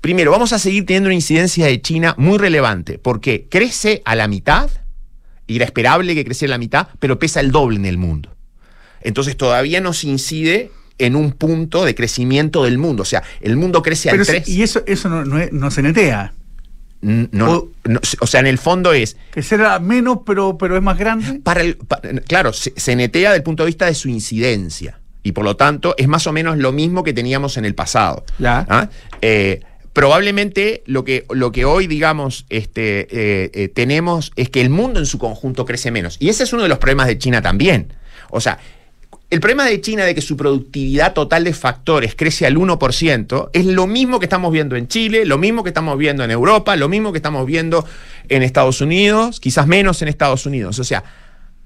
[0.00, 4.26] primero, vamos a seguir teniendo una incidencia de China muy relevante, porque crece a la
[4.28, 4.68] mitad,
[5.46, 8.34] y era esperable que creciera a la mitad, pero pesa el doble en el mundo.
[9.02, 13.02] Entonces todavía nos incide en un punto de crecimiento del mundo.
[13.02, 14.44] O sea, el mundo crece al Pero 3.
[14.44, 16.34] si- y eso, eso no, no, no se netea.
[17.02, 19.16] No, o- no, o sea, en el fondo es.
[19.32, 21.40] Que será menos, pero, pero es más grande.
[21.42, 24.98] Para el, pa- claro, se, se netea desde el punto de vista de su incidencia.
[25.22, 28.24] Y por lo tanto, es más o menos lo mismo que teníamos en el pasado.
[28.38, 28.66] Ya.
[28.68, 28.88] ¿Ah?
[29.22, 29.60] Eh,
[29.92, 34.98] probablemente lo que, lo que hoy, digamos, este, eh, eh, tenemos es que el mundo
[34.98, 36.16] en su conjunto crece menos.
[36.20, 37.92] Y ese es uno de los problemas de China también.
[38.30, 38.58] O sea,
[39.30, 43.64] el problema de China de que su productividad total de factores crece al 1% es
[43.64, 46.88] lo mismo que estamos viendo en Chile, lo mismo que estamos viendo en Europa, lo
[46.88, 47.86] mismo que estamos viendo
[48.28, 50.80] en Estados Unidos, quizás menos en Estados Unidos.
[50.80, 51.04] O sea,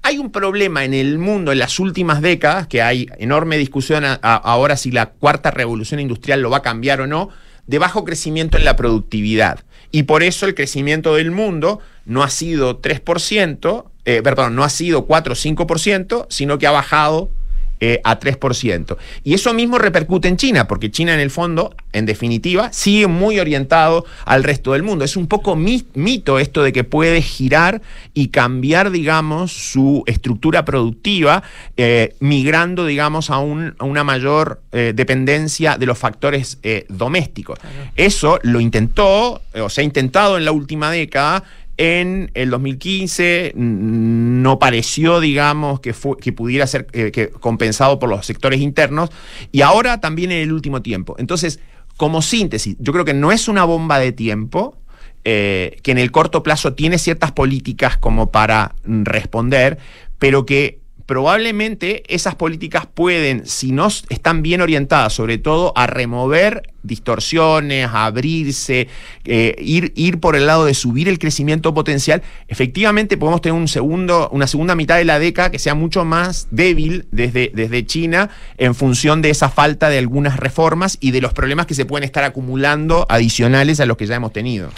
[0.03, 4.77] hay un problema en el mundo en las últimas décadas, que hay enorme discusión ahora
[4.77, 7.29] si la cuarta revolución industrial lo va a cambiar o no,
[7.65, 9.61] de bajo crecimiento en la productividad.
[9.91, 14.69] Y por eso el crecimiento del mundo no ha sido 3%, eh, perdón, no ha
[14.69, 17.31] sido 4 o 5%, sino que ha bajado
[17.79, 18.97] eh, a 3%.
[19.23, 23.39] Y eso mismo repercute en China, porque China en el fondo, en definitiva, sigue muy
[23.39, 25.03] orientado al resto del mundo.
[25.05, 27.81] Es un poco mi- mito esto de que puede girar
[28.13, 31.43] y cambiar, digamos, su estructura productiva,
[31.77, 37.59] eh, migrando, digamos, a, un- a una mayor eh, dependencia de los factores eh, domésticos.
[37.95, 41.43] Eso lo intentó, o se ha intentado en la última década,
[41.77, 48.09] en el 2015 mm, no pareció, digamos, que, fue, que pudiera ser eh, compensado por
[48.09, 49.09] los sectores internos
[49.51, 51.15] y ahora también en el último tiempo.
[51.17, 51.59] Entonces,
[51.97, 54.77] como síntesis, yo creo que no es una bomba de tiempo,
[55.23, 59.79] eh, que en el corto plazo tiene ciertas políticas como para mm, responder,
[60.19, 66.63] pero que probablemente esas políticas pueden, si no están bien orientadas, sobre todo a remover
[66.81, 68.87] distorsiones, a abrirse,
[69.25, 73.67] eh, ir, ir por el lado de subir el crecimiento potencial, efectivamente podemos tener un
[73.67, 78.29] segundo, una segunda mitad de la década que sea mucho más débil desde, desde China
[78.57, 82.03] en función de esa falta de algunas reformas y de los problemas que se pueden
[82.03, 84.69] estar acumulando adicionales a los que ya hemos tenido.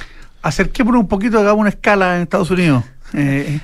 [0.41, 2.83] Acerquémonos un poquito, hagamos una escala en Estados Unidos.
[3.13, 3.59] Eh,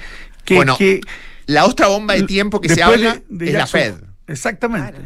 [0.45, 1.02] que, Bueno, que-
[1.46, 3.96] La otra bomba de tiempo que se habla de- de es la Fed.
[4.28, 5.00] Exactamente.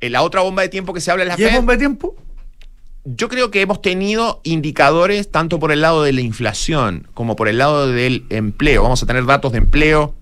[0.00, 1.56] Eh, La otra bomba de tiempo que se habla es la ¿Y Fed.
[1.56, 2.16] bomba de tiempo?
[3.04, 7.48] Yo creo que hemos tenido indicadores tanto por el lado de la inflación como por
[7.48, 8.82] el lado del empleo.
[8.82, 10.14] Vamos a tener datos de empleo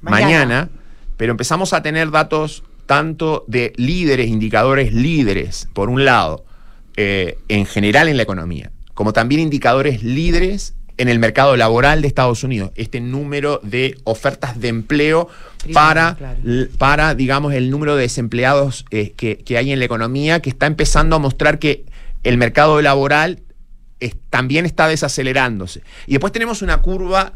[0.00, 0.68] mañana, Mañana.
[1.16, 6.44] pero empezamos a tener datos tanto de líderes, indicadores líderes, por un lado,
[6.96, 12.08] eh, en general en la economía, como también indicadores líderes en el mercado laboral de
[12.08, 12.72] Estados Unidos.
[12.74, 15.28] Este número de ofertas de empleo
[15.72, 16.38] para, claro.
[16.76, 20.66] para, digamos, el número de desempleados eh, que, que hay en la economía, que está
[20.66, 21.86] empezando a mostrar que
[22.22, 23.40] el mercado laboral
[23.98, 25.80] es- también está desacelerándose.
[26.06, 27.32] Y después tenemos una curva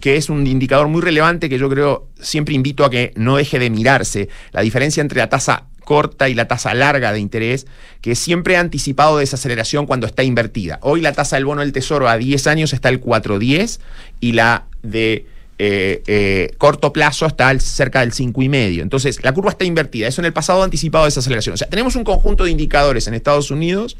[0.00, 3.58] que es un indicador muy relevante que yo creo siempre invito a que no deje
[3.58, 7.66] de mirarse, la diferencia entre la tasa corta y la tasa larga de interés,
[8.00, 10.80] que siempre ha anticipado desaceleración cuando está invertida.
[10.82, 13.78] Hoy la tasa del bono del tesoro a 10 años está el 4.10
[14.20, 15.26] y la de
[15.58, 18.82] eh, eh, corto plazo está al- cerca del 5,5.
[18.82, 20.08] Entonces, la curva está invertida.
[20.08, 21.54] Eso en el pasado ha anticipado desaceleración.
[21.54, 23.96] O sea, tenemos un conjunto de indicadores en Estados Unidos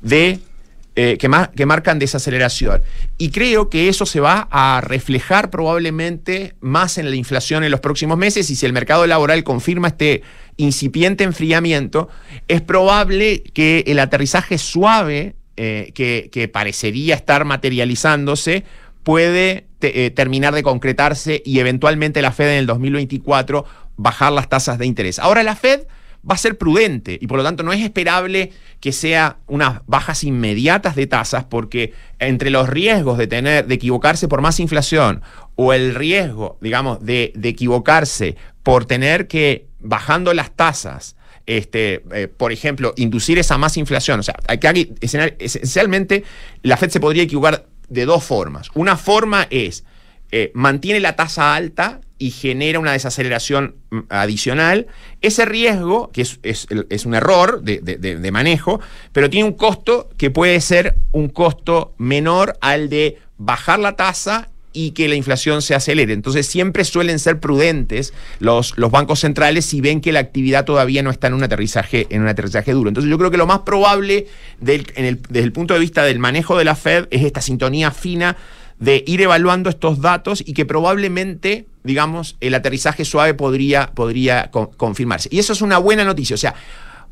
[0.00, 0.40] de
[1.00, 2.82] eh, que, que marcan desaceleración.
[3.18, 7.78] Y creo que eso se va a reflejar probablemente más en la inflación en los
[7.78, 10.22] próximos meses y si el mercado laboral confirma este
[10.56, 12.08] incipiente enfriamiento,
[12.48, 18.64] es probable que el aterrizaje suave eh, que, que parecería estar materializándose
[19.04, 23.64] puede eh, terminar de concretarse y eventualmente la Fed en el 2024
[23.96, 25.20] bajar las tasas de interés.
[25.20, 25.82] Ahora la Fed
[26.28, 30.24] va a ser prudente y por lo tanto no es esperable que sea unas bajas
[30.24, 35.22] inmediatas de tasas porque entre los riesgos de tener de equivocarse por más inflación
[35.56, 42.52] o el riesgo, digamos, de, equivocarse por tener que bajando las tasas este, eh, por
[42.52, 44.20] ejemplo, inducir esa más inflación.
[44.20, 46.24] O sea, escenar- esencialmente
[46.62, 48.68] la Fed se podría equivocar de dos formas.
[48.74, 49.84] Una forma es
[50.30, 54.86] eh, mantiene la tasa alta y genera una desaceleración mm, adicional.
[55.20, 58.80] Ese riesgo, que es, es- es un error de, de- manejo,
[59.12, 64.48] pero tiene un costo que puede ser un costo menor al de bajar la tasa
[64.72, 66.12] y que la inflación se acelere.
[66.12, 71.02] Entonces siempre suelen ser prudentes los, los bancos centrales si ven que la actividad todavía
[71.02, 72.88] no está en un aterrizaje, en un aterrizaje duro.
[72.90, 74.26] Entonces yo creo que lo más probable
[74.60, 74.84] desde
[75.40, 78.36] el punto de vista del manejo de la Fed es esta sintonía fina
[78.78, 84.66] de ir evaluando estos datos y que probablemente, digamos, el aterrizaje suave podría, podría con-
[84.76, 85.28] confirmarse.
[85.32, 86.34] Y eso es una buena noticia.
[86.34, 86.54] O sea,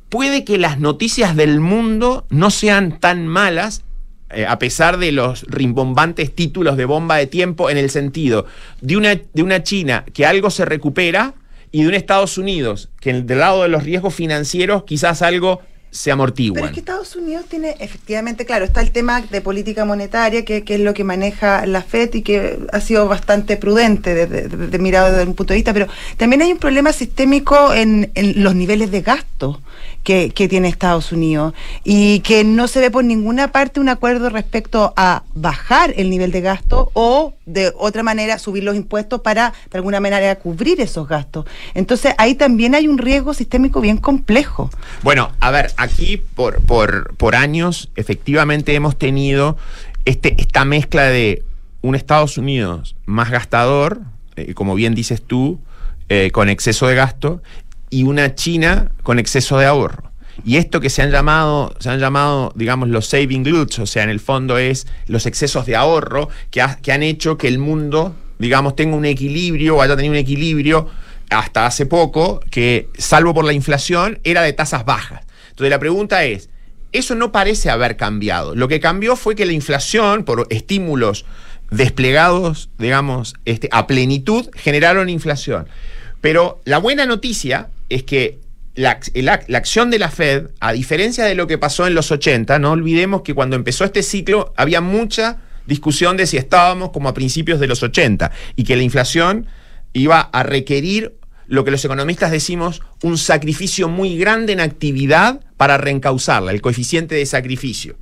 [0.09, 3.83] puede que las noticias del mundo no sean tan malas
[4.31, 8.47] eh, a pesar de los rimbombantes títulos de bomba de tiempo, en el sentido
[8.81, 11.35] de una, de una China que algo se recupera
[11.71, 15.61] y de un Estados Unidos que del lado de los riesgos financieros quizás algo
[15.97, 16.55] se amortigua.
[16.57, 20.63] Pero es que Estados Unidos tiene, efectivamente, claro, está el tema de política monetaria, que,
[20.63, 24.79] que es lo que maneja la FED y que ha sido bastante prudente desde, desde-
[24.79, 28.55] mirado desde un punto de vista, pero también hay un problema sistémico en, en los
[28.55, 29.61] niveles de gasto
[30.07, 34.95] que, tiene Estados Unidos y que no se ve por ninguna parte un acuerdo respecto
[34.97, 39.79] a bajar el nivel de gasto o de otra manera subir los impuestos para de
[39.79, 41.47] alguna manera cubrir esos gastos.
[41.75, 44.71] Entonces ahí también hay un riesgo sistémico bien complejo.
[45.03, 49.57] Bueno, a ver, aquí por, por, por años efectivamente hemos tenido
[50.05, 51.43] este, esta mezcla de
[51.83, 54.03] un Estados Unidos más gastador,
[54.37, 55.59] eh, como bien dices tú,
[56.09, 57.43] eh, con exceso de gasto
[57.91, 60.13] y una China con exceso de ahorro.
[60.45, 64.03] Y esto que se han llamado, se han llamado, digamos, los saving gluts, o sea,
[64.03, 68.15] en el fondo es los excesos de ahorro que, que han hecho que el mundo,
[68.39, 70.89] digamos, tenga un equilibrio o haya tenido un equilibrio
[71.31, 75.23] hasta hace poco, que salvo por la inflación, era de tasas bajas.
[75.51, 76.51] Entonces la pregunta es,
[76.93, 78.55] eso no parece haber cambiado.
[78.55, 81.25] Lo que cambió fue que la inflación, por estímulos
[81.71, 85.67] desplegados, digamos, este, a plenitud, generaron inflación.
[86.21, 88.41] Pero la buena noticia es que
[88.75, 89.01] la,
[89.55, 93.23] acción de la Fed, a diferencia de lo que pasó en los 80, no olvidemos
[93.23, 97.67] que cuando empezó este ciclo había mucha discusión de si estábamos como a principios de
[97.67, 99.47] los 80 y que la inflación
[99.93, 101.17] iba a requerir
[101.49, 107.15] lo que los economistas decimos un sacrificio muy grande en actividad para reencauzarla, el coeficiente
[107.15, 107.97] de sacrificio.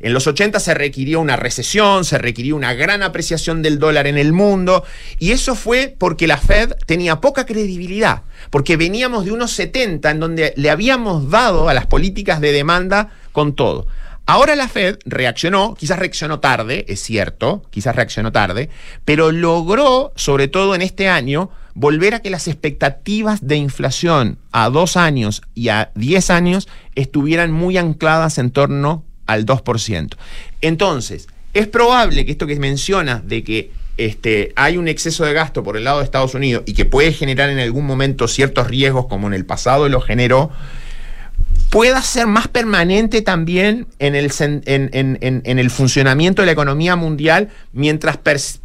[0.00, 4.16] En los 80 se requirió una recesión, se requirió una gran apreciación del dólar en
[4.16, 4.82] el mundo,
[5.18, 10.20] y eso fue porque la Fed tenía poca credibilidad, porque veníamos de unos 70 en
[10.20, 13.86] donde le habíamos dado a las políticas de demanda con todo.
[14.24, 18.70] Ahora la Fed reaccionó, quizás reaccionó tarde, es cierto, quizás reaccionó tarde,
[19.04, 24.70] pero logró, sobre todo en este año, volver a que las expectativas de inflación a
[24.70, 30.16] dos años y a diez años estuvieran muy ancladas en torno al 2%.
[30.60, 35.62] Entonces, es probable que esto que menciona de que este, hay un exceso de gasto
[35.62, 39.06] por el lado de Estados Unidos y que puede generar en algún momento ciertos riesgos,
[39.06, 40.50] como en el pasado lo generó,
[41.70, 48.18] pueda ser más permanente también en el, en, el funcionamiento de la economía mundial mientras,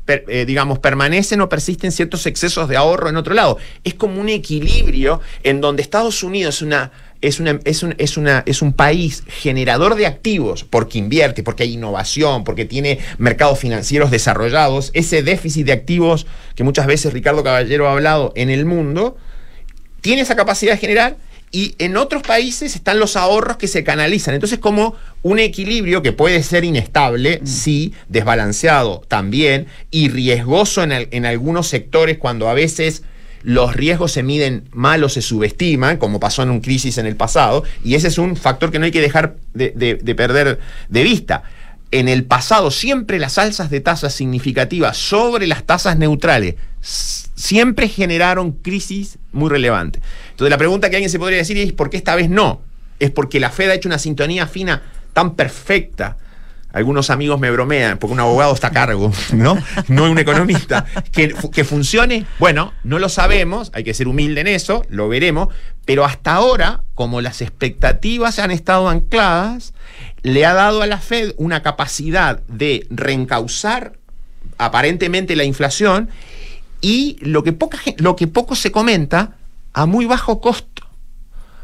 [0.07, 3.57] eh, digamos, permanecen o persisten ciertos excesos de ahorro en otro lado.
[3.83, 8.17] Es como un equilibrio en donde Estados Unidos es una es, una, es, un, es,
[8.17, 13.59] una, es un país generador de activos porque invierte, porque hay innovación, porque tiene mercados
[13.59, 18.65] financieros desarrollados, ese déficit de activos que muchas veces Ricardo Caballero ha hablado en el
[18.65, 19.17] mundo,
[20.01, 21.17] tiene esa capacidad de generar
[21.51, 24.33] y en otros países están los ahorros que se canalizan.
[24.33, 27.47] Entonces, como un equilibrio que puede ser inestable, mm.
[27.47, 33.03] sí, desbalanceado también, y riesgoso en, en algunos sectores cuando a veces
[33.45, 37.15] los riesgos se miden mal o se subestiman, como pasó en un crisis en el
[37.15, 41.43] pasado, y ese es un factor que no hay que dejar de, perder de vista.
[41.91, 48.51] En el pasado siempre las alzas de tasas significativas sobre las tasas neutrales siempre generaron
[48.51, 50.01] crisis muy relevantes.
[50.31, 52.61] Entonces la pregunta que alguien se podría decir es ¿por qué esta vez no?
[52.99, 54.81] Es porque la Fed ha hecho una sintonía fina
[55.13, 56.17] tan perfecta
[56.75, 59.57] algunos amigos me bromean, porque un abogado está a cargo, ¿no?
[59.87, 60.85] No un economista.
[61.13, 65.47] Que, que funcione, bueno, no lo sabemos, hay que ser humilde en eso, lo veremos,
[65.85, 69.73] pero hasta ahora, como las expectativas han estado ancladas,
[70.21, 73.93] le ha dado a la Fed una capacidad de reencauzar
[74.57, 76.09] aparentemente la inflación
[76.81, 79.37] y lo que, poca, lo que poco se comenta
[79.71, 80.83] a muy bajo costo.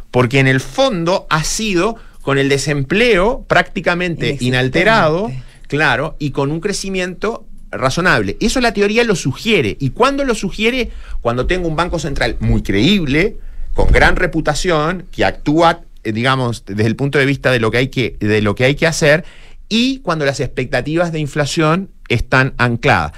[0.10, 5.32] Porque en el fondo ha sido con el desempleo prácticamente inalterado,
[5.68, 8.38] claro, y con un crecimiento razonable.
[8.40, 9.78] Eso la teoría lo sugiere.
[9.80, 10.92] ¿Y cuándo lo sugiere?
[11.22, 13.38] Cuando tengo un banco central muy creíble,
[13.74, 17.78] con gran reputación, que actúa, eh, digamos, desde el punto de vista de lo que
[17.78, 19.24] hay que, de lo que, hay que hacer,
[19.70, 23.14] y cuando las expectativas de inflación están ancladas.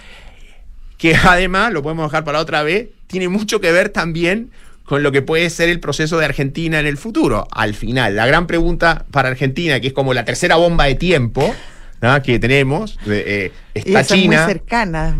[0.97, 4.51] Que además, lo podemos dejar para otra vez, tiene mucho que ver también
[4.85, 7.47] con lo que puede ser el proceso de Argentina en el futuro.
[7.51, 11.53] Al final, la gran pregunta para Argentina, que es como la tercera bomba de tiempo
[12.23, 14.45] que tenemos, eh, está China,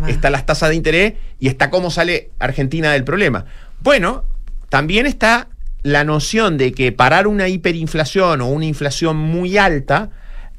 [0.06, 3.46] está las tasas de interés y está cómo sale Argentina del problema.
[3.80, 4.24] Bueno,
[4.68, 5.48] también está
[5.82, 10.10] la noción de que parar una hiperinflación o una inflación muy alta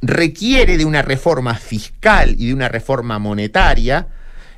[0.02, 4.08] requiere de una reforma fiscal y de una reforma monetaria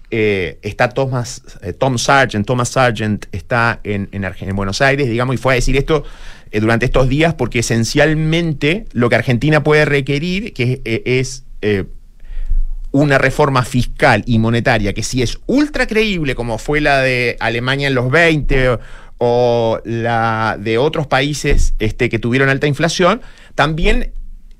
[0.09, 5.53] eh, está Thomas, eh, Sargent, Thomas Sargent está en, en, Buenos Aires, digamos, y fue
[5.53, 6.05] a decir esto
[6.51, 11.43] eh, durante estos días porque esencialmente lo que Argentina puede requerir, que es
[12.91, 17.89] una reforma fiscal y monetaria que si es ultra creíble, como fue la de Alemania
[17.89, 18.77] en los 20
[19.17, 23.21] o, la de otros países este, que tuvieron alta inflación,
[23.55, 24.13] también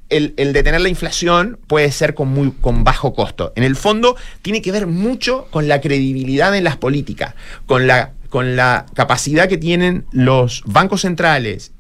[0.10, 3.54] el, detener la inflación puede ser con, muy, con bajo costo.
[3.56, 7.36] En el fondo, tiene que ver mucho con la credibilidad en las políticas,
[7.66, 11.72] con la, con la capacidad que tienen los bancos centrales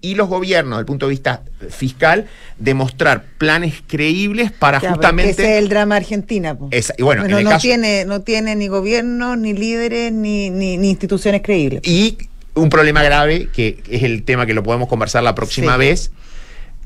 [0.00, 2.26] y los gobiernos, desde el punto de vista fiscal,
[2.58, 5.32] de mostrar planes creíbles para justamente.
[5.32, 6.56] Ese es el drama Argentina.
[6.96, 11.82] y bueno, no, tiene, no tiene ni gobierno, ni líderes, ni, ni, instituciones creíbles.
[11.84, 12.16] Y
[12.54, 16.12] un problema grave, que es el tema que lo podemos conversar la próxima vez,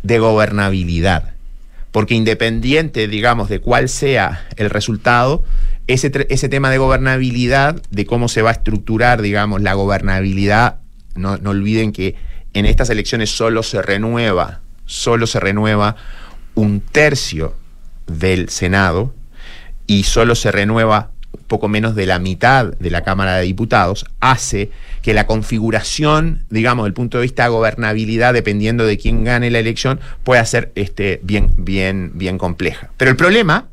[0.03, 1.33] de gobernabilidad.
[1.91, 5.45] Porque independiente, digamos, de cuál sea el resultado,
[5.87, 10.79] ese, ese tema de gobernabilidad, de cómo se va a estructurar, digamos, la gobernabilidad,
[11.15, 12.17] no, no olviden que
[12.55, 15.97] en estas elecciones solo se renueva, solo se renueva
[16.55, 17.55] un tercio
[18.07, 19.15] del Senado
[19.87, 21.12] y solo se renueva
[21.47, 24.71] poco menos de la mitad de la Cámara de Diputados, hace
[25.03, 29.59] que la configuración, digamos, del punto de vista de gobernabilidad, dependiendo de quién gane la
[29.59, 32.91] elección, pueda ser este, bien, bien, bien compleja.
[32.97, 33.69] Pero el problema,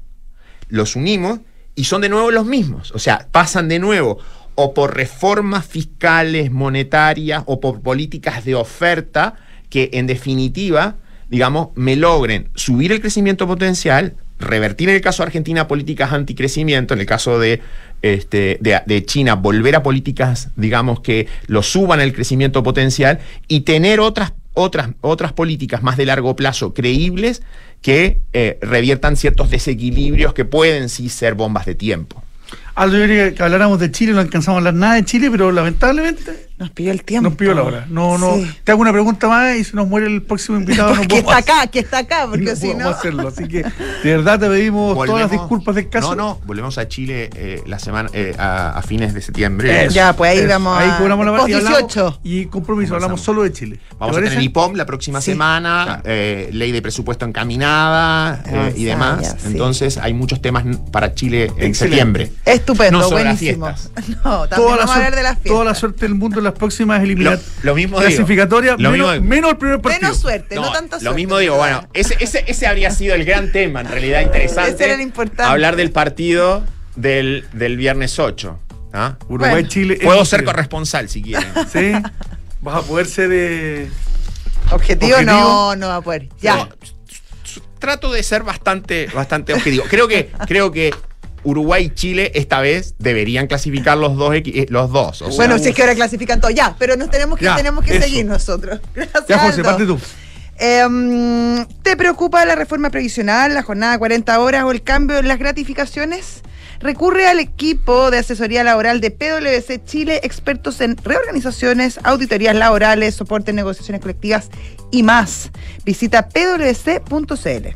[0.68, 1.40] los unimos
[1.76, 2.92] y son de nuevo los mismos.
[2.92, 4.20] O sea, pasan de nuevo
[4.56, 9.36] o por reformas fiscales, monetarias, o por políticas de oferta
[9.70, 10.98] que en definitiva,
[11.30, 16.94] digamos, me logren subir el crecimiento potencial, revertir en el caso de Argentina políticas anticrecimiento,
[16.94, 17.62] en el caso de,
[18.02, 24.00] este, de, China volver a políticas, digamos, que lo suban el crecimiento potencial y tener
[24.00, 27.42] otras, otras, otras políticas más de largo plazo creíbles
[27.82, 32.24] que eh, reviertan ciertos desequilibrios que pueden sí ser bombas de tiempo.
[32.76, 35.52] Aldo, yo quería que habláramos de Chile, no alcanzamos a hablar nada de Chile, pero
[35.52, 37.30] lamentablemente Nos pidió el tiempo.
[37.30, 37.86] nos pidió la hora.
[37.90, 38.36] No, no.
[38.36, 38.52] Sí.
[38.66, 40.94] Te hago una pregunta más y se nos muere el próximo invitado.
[40.94, 42.90] no que podemos está acá, que está acá, porque no si podemos no.
[42.90, 43.28] hacerlo.
[43.30, 43.64] Así que,
[44.04, 46.16] de verdad, te pedimos todas las disculpas del caso.
[46.16, 49.86] No, no, volvemos a Chile eh, la semana eh, a, a fines de septiembre.
[49.86, 50.50] Eso, Ya, pues ahí eso.
[50.50, 52.20] vamos Ahí a- cobramos la hablamos- 18.
[52.24, 53.78] Y compromiso, hablamos solo de Chile.
[53.90, 55.32] ¿Te Vamos a tener IPOM la próxima Sí.
[55.32, 56.02] semana, Claro.
[56.06, 59.22] eh, ley de presupuesto encaminada eh, Ah, y demás.
[59.22, 59.48] ya, sí.
[59.48, 61.76] Entonces hay muchos temas para Chile en Excelente.
[61.78, 62.32] septiembre.
[62.46, 63.66] Estupendo, No las buenísimo.
[63.68, 63.92] fiestas.
[64.24, 65.52] No, también Toda la, vamos a hablar suerte, de las fiestas.
[65.52, 67.52] toda la suerte del mundo en las próximas eliminatorias.
[67.64, 68.08] lo mismo digo.
[68.10, 70.02] Clasificatorias, Lo menos, mismo menos el primer partido.
[70.02, 71.06] Menos suerte, no, No, tanta suerte.
[71.06, 74.72] Lo mismo digo, bueno, ese, ese, ese habría sido el gran tema, en realidad interesante.
[74.72, 75.44] Ese era el importante.
[75.44, 76.64] Hablar del partido
[76.96, 78.60] del, del viernes 8.
[78.94, 79.18] ¿ah?
[79.28, 79.68] Uruguay, Bueno.
[79.68, 80.00] Chile.
[80.02, 81.48] Puedo ser corresponsal si quieren.
[81.72, 81.92] Sí.
[82.62, 83.30] Vas a poder ser.
[83.32, 83.90] eh,
[84.72, 85.22] Objetivo, Objetivo.
[85.22, 86.28] no, no va a poder.
[86.42, 86.56] Ya.
[86.58, 86.70] No,
[87.80, 89.86] trato de ser bastante, bastante objetivo.
[89.90, 90.94] Creo que, creo que
[91.44, 95.22] Uruguay y Chile esta vez deberían clasificar los dos, eh, los dos.
[95.22, 97.56] o sea, bueno, si es que ahora clasifican todo, ya, pero nos tenemos que, Ya,
[97.56, 98.04] tenemos que eso.
[98.04, 98.80] seguir nosotros.
[98.96, 99.28] Gracias.
[99.28, 100.00] Ya, José, parte tú.
[100.58, 105.28] Em, ¿Te preocupa la reforma previsional, la jornada de 40 horas o el cambio en
[105.28, 106.42] las gratificaciones?
[106.82, 113.52] Recurre al equipo de asesoría laboral de PwC Chile, expertos en reorganizaciones, auditorías laborales, soporte
[113.52, 114.50] en negociaciones colectivas
[114.92, 115.52] y más.
[115.86, 117.68] Visita pwc.cl.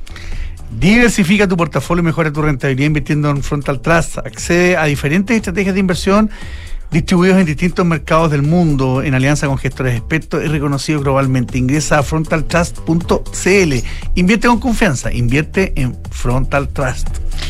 [0.80, 4.18] Diversifica tu portafolio y mejora tu rentabilidad invirtiendo en Frontal Trust.
[4.18, 6.30] Accede a diferentes estrategias de inversión
[6.94, 11.58] distribuidos en distintos mercados del mundo en alianza con gestores expertos y reconocidos globalmente.
[11.58, 13.74] Ingresa a frontaltrust.cl.
[14.16, 15.12] Invierte con confianza.
[15.12, 17.08] Invierte en Frontal Trust.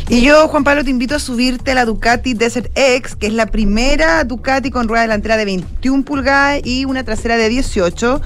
[0.10, 3.34] Y yo, Juan Pablo, te invito a subirte a la Ducati Desert X, que es
[3.34, 8.22] la primera Ducati con rueda delantera de 21 pulgadas y una trasera de 18,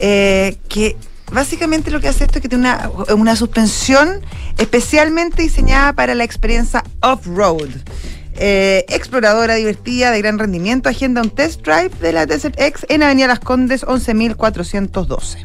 [0.00, 0.96] eh, que
[1.32, 4.20] básicamente lo que hace esto es que tiene una, una suspensión
[4.58, 7.70] especialmente diseñada para la experiencia off-road.
[8.34, 13.02] Eh, exploradora, divertida, de gran rendimiento, agenda un test drive de la Desert X en
[13.02, 15.36] Avenida Las Condes 11.412.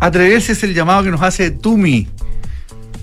[0.00, 2.08] Atreverse es el llamado que nos hace Tumi.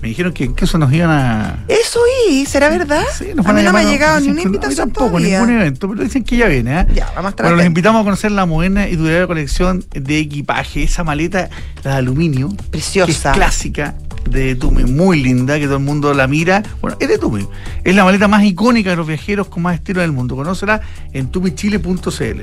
[0.04, 1.64] Me dijeron que incluso nos iban a.
[1.66, 1.98] Eso
[2.28, 3.04] y, ¿será verdad?
[3.16, 5.40] Sí, nos a van mí no me ha llegado ni una a invitación tampoco, todavía.
[5.40, 6.86] ningún evento, pero dicen que ya viene, ¿eh?
[6.92, 10.82] Ya, vamos a Bueno, los invitamos a conocer la moderna y duradera colección de equipaje.
[10.82, 11.48] Esa maleta,
[11.84, 13.32] la de aluminio, que es Preciosa.
[13.32, 13.94] clásica
[14.28, 16.62] de Tumi, muy linda, que todo el mundo la mira.
[16.80, 17.46] Bueno, es de Tumi.
[17.84, 20.36] Es la maleta más icónica de los viajeros con más estilo del mundo.
[20.36, 20.80] Conócela
[21.12, 22.40] en tumichile.cl.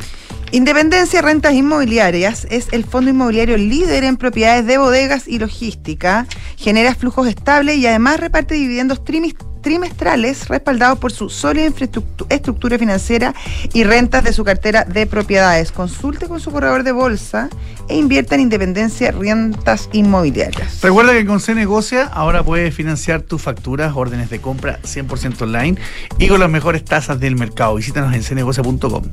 [0.51, 6.27] Independencia Rentas Inmobiliarias es el fondo inmobiliario líder en propiedades de bodegas y logística.
[6.57, 12.77] Genera flujos estables y además reparte dividendos trimis- trimestrales respaldados por su sólida infraestructu- estructura
[12.77, 13.33] financiera
[13.73, 15.71] y rentas de su cartera de propiedades.
[15.71, 17.49] Consulte con su corredor de bolsa
[17.87, 20.81] e invierta en Independencia Rentas Inmobiliarias.
[20.81, 25.77] Recuerda que con C Negocia ahora puedes financiar tus facturas, órdenes de compra 100% online
[26.17, 27.75] y con las mejores tasas del mercado.
[27.75, 29.03] Visítanos en cnegocia.com.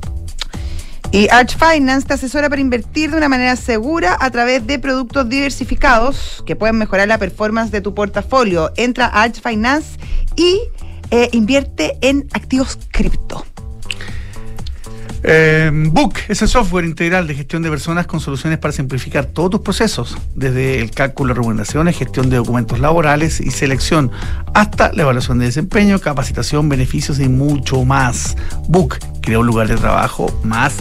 [1.11, 5.27] Y Arch Finance te asesora para invertir de una manera segura a través de productos
[5.27, 8.71] diversificados que pueden mejorar la performance de tu portafolio.
[8.75, 9.97] Entra a Arch Finance
[10.35, 10.59] y
[11.09, 13.43] eh, invierte en activos cripto.
[15.23, 19.51] Eh, Book es el software integral de gestión de personas con soluciones para simplificar todos
[19.51, 24.11] tus procesos, desde el cálculo de remuneraciones, gestión de documentos laborales y selección,
[24.53, 28.37] hasta la evaluación de desempeño, capacitación, beneficios y mucho más.
[28.67, 30.75] Book crea un lugar de trabajo más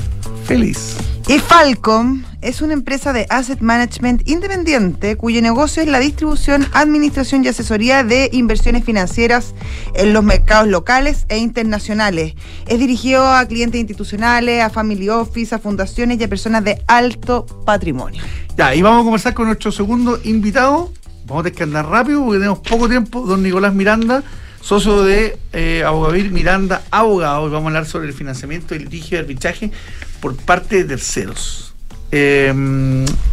[0.45, 0.97] feliz.
[1.27, 7.45] Y Falcom es una empresa de asset management independiente cuyo negocio es la distribución, administración
[7.45, 9.55] y asesoría de inversiones financieras
[9.95, 12.35] en los mercados locales e internacionales.
[12.67, 17.45] Es dirigido a clientes institucionales, a family office, a fundaciones y a personas de alto
[17.65, 18.23] patrimonio.
[18.57, 20.93] Ya, y vamos a conversar con nuestro segundo invitado.
[21.27, 23.23] Vamos a tener que andar rápido porque tenemos poco tiempo.
[23.23, 24.23] Don Nicolás Miranda,
[24.61, 27.51] socio de eh, Abogavir Miranda Abogado.
[27.51, 29.73] Vamos a hablar sobre el financiamiento y litigio de arbitraje
[30.21, 31.68] por parte de terceros.
[32.11, 32.53] Eh,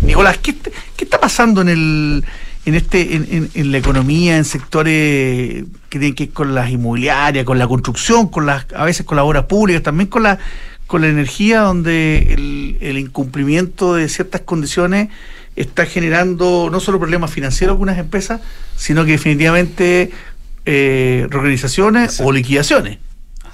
[0.01, 0.55] Nicolás, ¿qué,
[0.97, 2.25] ¿qué, está pasando en el
[2.65, 7.45] en este en, en, la economía, en sectores que tienen que ver con las inmobiliarias,
[7.45, 10.39] con la construcción, con las a veces con la obra pública, también con la
[10.87, 15.09] con la energía, donde el, el incumplimiento de ciertas condiciones
[15.55, 18.41] está generando no solo problemas financieros a algunas empresas,
[18.75, 20.11] sino que definitivamente
[20.65, 22.97] eh, reorganizaciones o liquidaciones,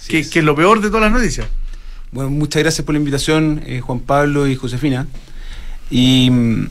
[0.07, 0.29] que, es.
[0.29, 1.47] que, es lo peor de todas las noticias.
[2.11, 5.07] Bueno, muchas gracias por la invitación, eh, Juan Pablo y Josefina.
[5.89, 6.67] Y mm,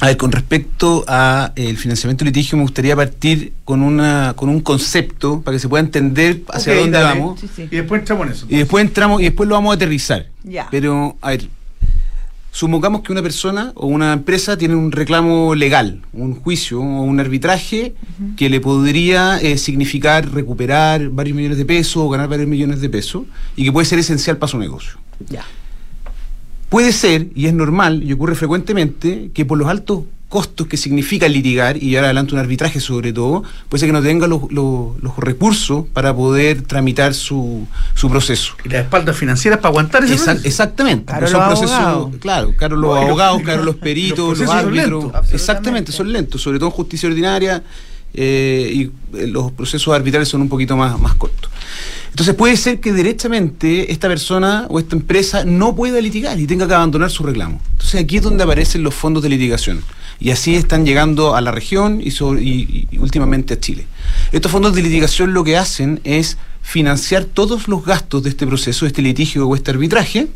[0.00, 4.60] a ver, con respecto al el financiamiento litigio, me gustaría partir con una con un
[4.60, 7.20] concepto para que se pueda entender hacia dónde dale.
[7.20, 7.40] vamos.
[7.40, 7.62] Sí, sí.
[7.70, 8.46] Y después entramos en eso.
[8.48, 10.26] Y después entramos y después lo vamos a aterrizar.
[10.42, 10.68] Ya.
[10.70, 11.48] Pero, a ver,
[12.54, 17.18] supongamos que una persona o una empresa tiene un reclamo legal, un juicio o un
[17.18, 17.96] arbitraje
[18.36, 22.88] que le podría eh, significar recuperar varios millones de pesos o ganar varios millones de
[22.88, 23.24] pesos
[23.56, 24.92] y que puede ser esencial para su negocio.
[25.28, 25.44] Ya.
[26.68, 31.28] Puede ser, y es normal, y ocurre frecuentemente, que por los altos costos que significa
[31.28, 35.00] litigar y llevar adelante un arbitraje sobre todo, puede ser que no tenga los, los-
[35.00, 38.54] los recursos para poder tramitar su, su proceso.
[38.64, 40.48] Y las espaldas financieras para aguantar ese Exact- proceso.
[40.48, 41.04] exactamente.
[41.12, 42.16] Caro son los procesos, abogados.
[42.20, 45.04] claro, caro los abogados, y caro los- peritos, los los, procesos son árbitros.
[45.04, 45.32] lentos.
[45.32, 47.62] Exactamente, son lentos, sobre todo en justicia ordinaria
[48.12, 48.82] eh, y
[49.16, 51.48] eh, los procesos arbitrales son un poquito más, más cortos.
[52.10, 56.66] Entonces puede ser que derechamente esta persona o esta empresa no pueda litigar y tenga
[56.66, 57.60] que abandonar su reclamo.
[57.72, 59.80] Entonces aquí es donde aparecen los fondos de litigación.
[60.20, 63.86] Y así están llegando a la región y, sobre- y- y últimamente a Chile.
[64.32, 68.84] Estos fondos de litigación lo que hacen es financiar todos los gastos de este proceso,
[68.84, 70.28] de este litigio o este arbitraje,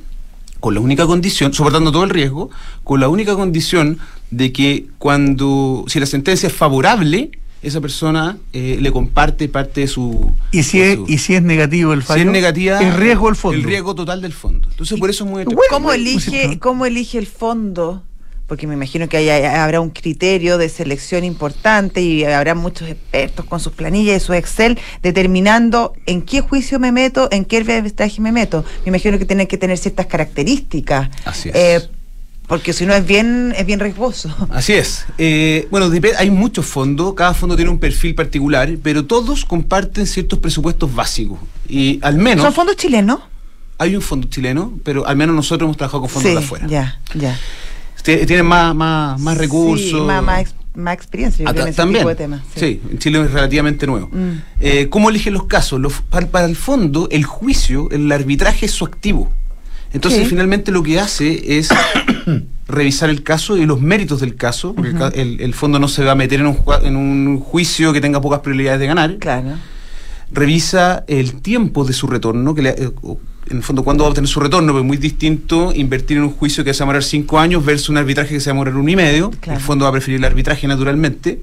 [0.61, 2.51] con la única condición, soportando todo el riesgo,
[2.85, 3.99] con la única condición
[4.31, 7.31] de que cuando, si la sentencia es favorable,
[7.63, 10.33] esa persona eh, le comparte parte de su...
[10.53, 13.27] Y si, es, su- y si es negativo el si fallo, es negativa, es riesgo
[13.27, 13.57] del fondo.
[13.59, 14.69] El riesgo total del fondo.
[14.71, 15.45] Entonces, por eso es muy...
[15.45, 18.03] Bueno, ¿Cómo bueno, elige, pues, cómo elige el fondo?
[18.49, 23.61] Porque me imagino que habrá un criterio de selección importante y habrá muchos expertos con
[23.61, 28.33] sus planillas y sus Excel determinando en qué juicio me meto, en qué arbitraje me
[28.33, 28.65] meto.
[28.85, 31.11] Me imagino que tienen que tener ciertas características.
[31.27, 31.55] Así es.
[31.55, 31.89] Eh,
[32.47, 34.35] porque si no es bien, es bien riesgoso.
[34.51, 35.05] Así es.
[35.19, 40.39] Eh, bueno, hay muchos fondos, cada fondo tiene un perfil particular, pero todos comparten ciertos
[40.39, 41.39] presupuestos básicos.
[41.69, 43.21] Y al menos ¿Son fondos chilenos?
[43.79, 46.67] hay un fondo chileno, pero al menos nosotros hemos trabajado con fondos sí, de afuera.
[46.67, 47.39] ya, ya.
[48.09, 49.89] Tie- Tienen más, más, más recursos.
[49.89, 52.01] Sí, más, más, ex- más experiencia yo creo, en ese también.
[52.03, 52.41] tipo de temas.
[52.57, 52.81] Sí.
[52.91, 54.09] en Chile es relativamente nuevo.
[54.13, 54.31] Mm.
[54.61, 55.81] Eh, ¿Cómo eligen los casos?
[55.81, 59.31] Los- para, para el fondo, el juicio, el arbitraje es su activo.
[59.93, 60.27] Entonces, Sí.
[60.29, 61.71] finalmente lo que hace es
[62.69, 65.89] revisar el caso y los méritos del caso, porque el ca- el, el fondo no
[65.89, 69.17] se va a meter en un, en un juicio que tenga pocas probabilidades de ganar.
[69.19, 69.53] Claro.
[70.31, 72.91] Revisa el tiempo de su retorno, que le- eh,
[73.51, 76.25] en el fondo, cuándo va a obtener su retorno, porque es muy distinto invertir en
[76.25, 78.53] un juicio que se va a demorar cinco años versus un arbitraje que se va
[78.53, 79.31] a demorar un y medio.
[79.41, 79.59] Claro.
[79.59, 81.41] El fondo va a preferir el arbitraje naturalmente.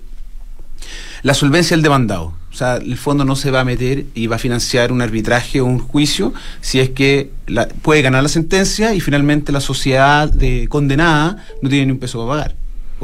[1.24, 2.34] La solvencia del demandado.
[2.52, 5.60] O sea, el fondo no se va a meter y va a financiar un arbitraje
[5.60, 10.32] o un juicio si es que la- puede ganar la sentencia y finalmente la sociedad
[10.32, 12.56] de, condenada no tiene ni un peso para pagar.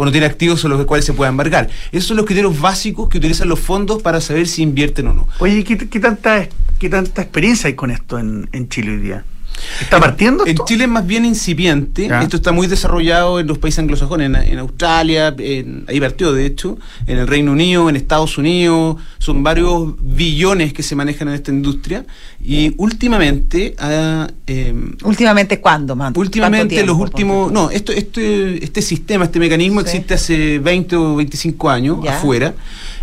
[0.01, 1.69] O no tiene activos sobre los cuales se pueda embargar.
[1.91, 5.27] Esos son los criterios básicos que utilizan los fondos para saber si invierten o no.
[5.37, 6.49] Oye, ¿qué, qué tanta,
[6.79, 9.23] ¿qué tanta experiencia hay con esto en, en Chile hoy día?
[9.81, 10.65] ¿Está partiendo En esto?
[10.65, 12.07] Chile es más bien incipiente.
[12.07, 12.21] Ya.
[12.21, 16.45] Esto está muy desarrollado en los países anglosajones, en, en Australia, en- ahí partió de
[16.45, 18.97] hecho, en el Reino Unido, en Estados Unidos.
[19.19, 22.05] Son varios billones que se manejan en esta industria.
[22.43, 24.27] Y últimamente, ah,
[25.03, 26.13] Últimamente, ¿cuándo, man?
[26.15, 29.85] últimamente ¿Cuánto los últimos, no, esto, este, este sistema, este mecanismo Sí.
[29.87, 32.17] existe hace 20 o 25 años Ya.
[32.17, 32.53] afuera.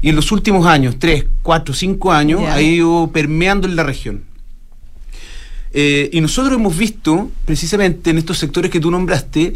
[0.02, 2.54] Y en los últimos años, 3, 4, 5 años, Ya.
[2.54, 4.22] ha ido permeando en la región.
[5.72, 9.54] Eh, y nosotros hemos visto, precisamente en estos sectores que tú nombraste,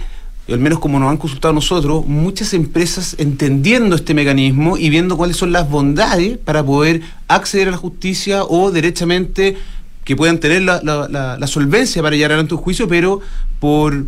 [0.49, 5.37] al menos como nos han consultado nosotros, muchas empresas entendiendo este mecanismo y viendo cuáles
[5.37, 9.57] son las bondades para poder acceder a la justicia o derechamente
[10.05, 13.21] que puedan tener la, la- solvencia para llevar adelante un juicio, pero
[13.61, 14.05] por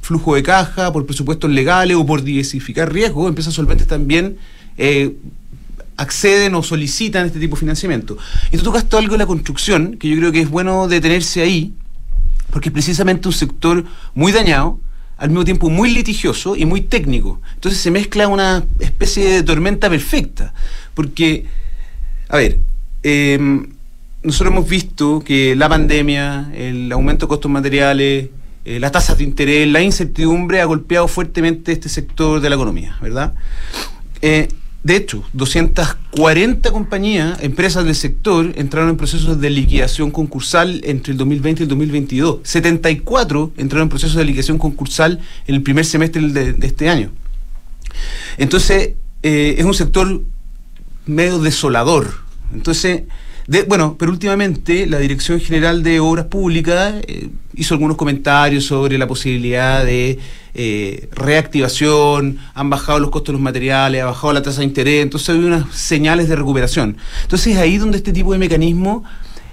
[0.00, 4.36] flujo de caja, por presupuestos legales o por diversificar riesgos, empresas solventes también
[4.78, 5.12] eh,
[5.96, 8.16] acceden o solicitan este tipo de financiamiento.
[8.50, 11.74] Y tú tocaste algo de la construcción, que yo creo que es bueno detenerse ahí,
[12.50, 13.84] porque es precisamente un sector
[14.14, 14.80] muy dañado,
[15.16, 17.40] al mismo tiempo muy litigioso y muy técnico.
[17.54, 20.52] Entonces se mezcla una especie de tormenta perfecta,
[20.94, 21.46] porque,
[22.28, 22.58] a ver,
[23.02, 23.68] em,
[24.22, 28.30] nosotros hemos visto que la pandemia, el aumento de costos materiales,
[28.64, 32.96] eh, las tasas de interés, la incertidumbre ha golpeado fuertemente este sector de la economía,
[33.02, 33.34] ¿verdad?
[34.22, 34.48] Eh,
[34.84, 41.16] de hecho, 240 compañías, empresas del sector, entraron en procesos de liquidación concursal entre el
[41.16, 42.40] 2020 y el 2022.
[42.42, 47.10] 74 entraron en procesos de liquidación concursal en el primer semestre de, este año.
[48.36, 48.90] Entonces,
[49.22, 50.20] eh, es un sector
[51.06, 52.12] medio desolador.
[52.52, 53.04] Entonces,
[53.66, 59.06] bueno, pero últimamente la Dirección General de Obras Públicas eh, hizo algunos comentarios sobre la
[59.06, 60.18] posibilidad de
[60.54, 65.02] eh, reactivación, han bajado los costos de los materiales, ha bajado la tasa de interés,
[65.02, 66.96] entonces hay unas señales de recuperación.
[67.22, 69.02] Entonces es ahí donde este tipo de mecanismos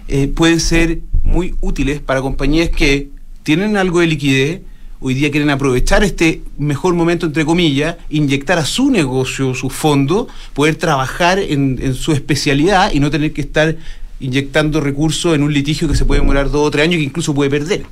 [0.08, 3.10] eh, pueden ser muy útiles para compañías que
[3.44, 4.62] tienen algo de liquidez,
[5.00, 10.28] hoy día quieren aprovechar este mejor momento, entre comillas, inyectar a su negocio, su fondo,
[10.54, 13.76] poder trabajar en, en su especialidad y no tener que estar
[14.22, 17.06] inyectando recursos en un litigio que se puede demorar dos o tres años y que
[17.06, 17.84] incluso puede perder.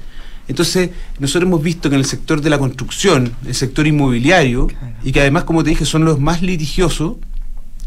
[0.48, 4.68] Entonces, nosotros hemos visto que en el sector de la construcción, el sector inmobiliario,
[5.04, 7.18] y que además, como te dije, son los más litigiosos,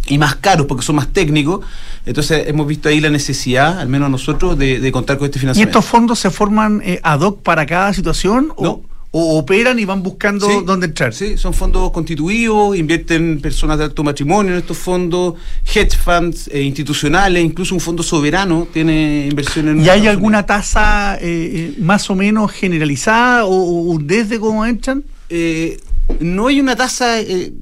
[0.06, 1.64] y más caros porque son más técnicos.
[2.06, 5.40] Entonces hemos visto ahí la necesidad, al menos nosotros, de, de contar con este ¿Y
[5.40, 5.78] financiamiento.
[5.78, 8.80] estos fondos se forman eh, ad hoc para cada situación o, No.
[9.14, 11.12] O operan y van buscando Sí, dónde entrar?
[11.14, 15.34] Sí, son fondos constituidos, invierten personas de alto matrimonio en estos fondos,
[15.72, 21.16] hedge funds eh, institucionales, incluso un fondo soberano tiene inversión en ¿Y hay alguna tasa
[21.16, 25.04] eh, eh, más o menos generalizada o, o desde cómo entran?
[25.28, 25.78] eh,
[26.20, 27.52] no hay una tasa eh,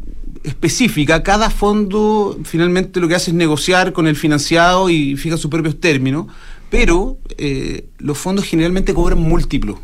[0.43, 1.23] específica.
[1.23, 5.79] Cada fondo finalmente lo que hace es negociar con el financiado y fija sus propios
[5.79, 6.27] términos,
[6.71, 9.79] pero eh, los fondos generalmente cobran múltiplos.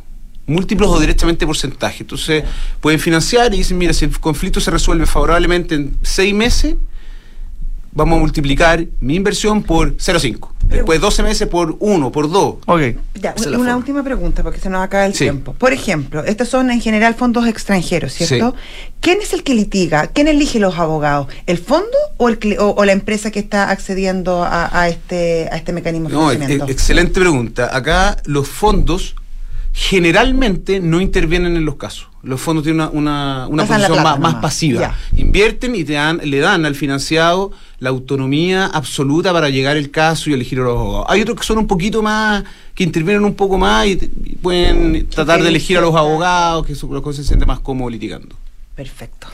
[0.46, 1.98] Múltiplos o directamente porcentaje.
[2.02, 2.44] Entonces
[2.80, 6.76] pueden financiar y dicen, mira, si el conflicto se resuelve favorablemente en seis meses,
[7.92, 10.50] vamos a multiplicar mi inversión por 0,5.
[10.66, 12.56] Después 12 meses por 1, por 2.
[12.66, 12.80] Ok.
[13.14, 15.24] Ya, Esa una última pregunta porque se nos acaba el Sí.
[15.24, 15.52] tiempo.
[15.54, 18.50] Por ejemplo, estos son en general fondos extranjeros, ¿cierto?
[18.56, 18.92] Sí.
[19.00, 20.08] ¿Quién es el que litiga?
[20.08, 21.28] ¿Quién elige los abogados?
[21.46, 25.48] ¿El fondo o, el, cli- o, o la empresa que está accediendo a, a este,
[25.50, 26.72] a este mecanismo de No, ex- financiamiento?
[26.72, 27.70] excelente pregunta.
[27.74, 29.14] Acá los fondos
[29.78, 32.08] generalmente no intervienen en los casos.
[32.22, 34.80] Los fondos tienen una, una, posición plata más, pasiva.
[34.80, 34.96] Ya.
[35.14, 40.30] Invierten y te dan, le dan al financiado la autonomía absoluta para llegar el caso
[40.30, 41.06] y elegir a los abogados.
[41.10, 42.42] Hay otros que son un poquito más,
[42.74, 43.96] que intervienen un poco más y,
[44.40, 47.92] pueden tratar de elegir a los abogados, que son los que se sienten más cómodos
[47.92, 48.34] litigando.
[48.74, 49.28] Perfecto.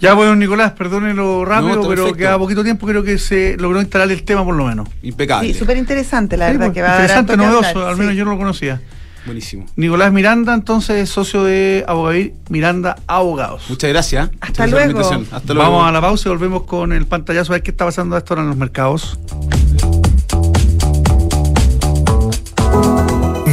[0.00, 4.10] Ya, bueno, Nicolás, perdónenlo rápido, No, pero queda poquito tiempo, creo que se logró instalar
[4.10, 4.88] el tema por lo menos.
[5.02, 5.52] Impecable.
[5.52, 7.86] Sí, súper interesante, la Sí, verdad, pues, que va a dar interesante, harto que novedoso,
[7.86, 8.18] al menos sí.
[8.18, 8.80] yo no lo conocía.
[9.26, 9.66] Buenísimo.
[9.76, 13.64] Nicolás Miranda, entonces, es socio de Abogadir Miranda Abogados.
[13.68, 14.30] Muchas gracias.
[14.40, 14.90] Hasta Muchas gracias por la luego.
[15.14, 15.36] invitación.
[15.40, 15.70] Hasta luego.
[15.72, 18.18] Vamos a la pausa y volvemos con el pantallazo a ver qué está pasando a
[18.18, 19.18] esta hora en los mercados.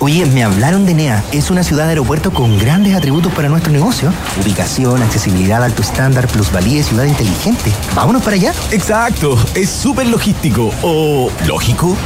[0.00, 1.24] Oye, me hablaron de NEA.
[1.32, 4.12] Es una ciudad de aeropuerto con grandes atributos para nuestro negocio.
[4.40, 7.72] Ubicación, accesibilidad, alto estándar, plusvalía y ciudad inteligente.
[7.96, 8.52] Vámonos para allá.
[8.70, 11.96] Exacto, es súper logístico o lógico.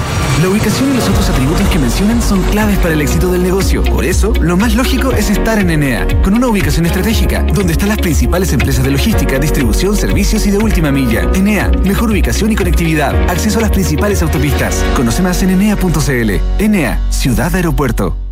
[0.41, 3.83] La ubicación y los otros atributos que mencionan son claves para el éxito del negocio.
[3.85, 7.91] Por eso, lo más lógico es estar en Enea, con una ubicación estratégica, donde están
[7.91, 11.29] las principales empresas de logística, distribución, servicios y de última milla.
[11.35, 14.83] Enea, mejor ubicación y conectividad, acceso a las principales autopistas.
[14.97, 16.31] Conoce más en enea.cl.
[16.59, 18.32] Enea, ciudad aeropuerto aeropuerto.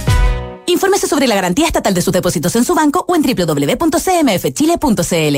[0.65, 5.37] Infórmese sobre la garantía estatal de sus depósitos en su banco o en www.cmfchile.cl.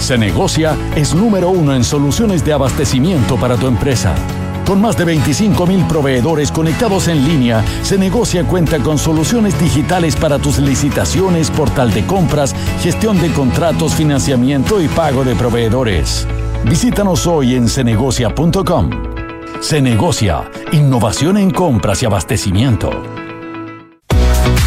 [0.00, 4.14] Se negocia es número uno en soluciones de abastecimiento para tu empresa.
[4.66, 10.38] Con más de 25 mil proveedores conectados en línea, Cenegocia cuenta con soluciones digitales para
[10.38, 16.26] tus licitaciones, portal de compras, gestión de contratos, financiamiento y pago de proveedores.
[16.64, 18.90] Visítanos hoy en cenegocia.com.
[19.60, 22.90] Cenegocia, innovación en compras y abastecimiento.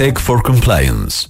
[0.00, 1.29] Tech for Compliance.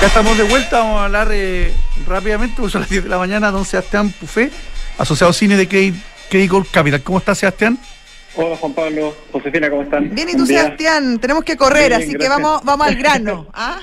[0.00, 1.74] Ya estamos de vuelta, vamos a hablar eh,
[2.06, 4.50] rápidamente, porque son las 10 de la mañana, don Sebastián Pufé,
[4.96, 7.02] asociado cine de Credit Gold Capital.
[7.02, 7.76] ¿Cómo está Sebastián?
[8.34, 10.14] Hola Juan Pablo, Josefina, ¿cómo están?
[10.14, 13.46] Bien, y tú Sebastián, tenemos que correr, así que vamos, vamos al grano.
[13.52, 13.78] ¿ah?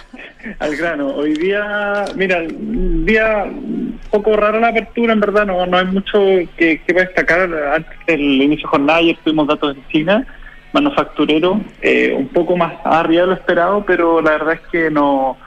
[0.57, 1.09] al grano.
[1.09, 5.85] Hoy día, mira, un día un poco raro la apertura, en verdad, no, no hay
[5.85, 6.19] mucho
[6.57, 7.47] que, que destacar.
[7.75, 10.25] Antes del inicio de jornada ayer tuvimos datos de China,
[10.73, 15.37] manufacturero, eh, un poco más arriba de lo esperado, pero la verdad es que no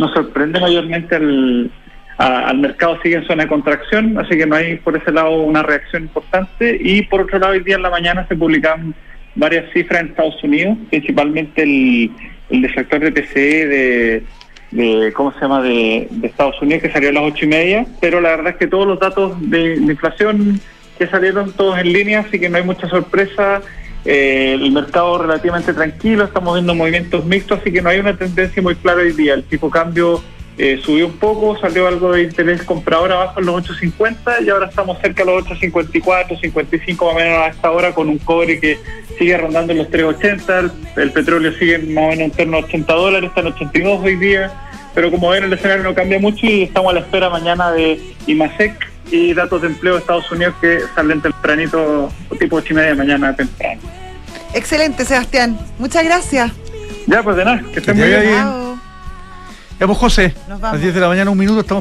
[0.00, 1.70] nos sorprende mayormente al,
[2.18, 5.62] al mercado sigue en zona de contracción, así que no hay por ese lado una
[5.62, 6.78] reacción importante.
[6.80, 8.94] Y por otro lado, hoy día en la mañana se publican
[9.34, 12.10] varias cifras en Estados Unidos, principalmente el,
[12.50, 14.22] el del de PCE de,
[14.72, 17.86] de, ¿cómo se llama?, de, de, Estados Unidos, que salió a las ocho y media,
[18.00, 20.60] pero la verdad es que todos los datos de inflación
[20.98, 23.62] que salieron todos en línea, así que no hay mucha sorpresa.
[24.04, 28.62] Eh, el mercado relativamente tranquilo, estamos viendo movimientos mixtos, así que no hay una tendencia
[28.62, 29.34] muy clara hoy día.
[29.34, 30.22] El tipo cambio
[30.56, 34.66] eh, subió un poco, salió algo de interés comprador abajo en los 8.50 y ahora
[34.66, 38.58] estamos cerca de los 8.54, 55 más o menos a esta hora con un cobre
[38.58, 38.78] que
[39.18, 42.60] sigue rondando en los 3.80, el, el petróleo sigue más o menos en torno a
[42.60, 44.52] 80 dólares, está en 82 hoy día,
[44.94, 48.00] pero como ven el escenario no cambia mucho y estamos a la espera mañana de
[48.26, 52.88] IMASEC y datos de empleo de Estados Unidos que salen tempranito, tipo 8 y media
[52.90, 53.80] de mañana temprano.
[54.54, 55.58] Excelente, Sebastián.
[55.78, 56.50] Muchas gracias.
[57.06, 58.70] Ya, pues de nada, que estén muy bien.
[59.78, 60.72] Ya pues José, Nos a vamos.
[60.74, 61.78] las 10 de la mañana, un minuto, estamos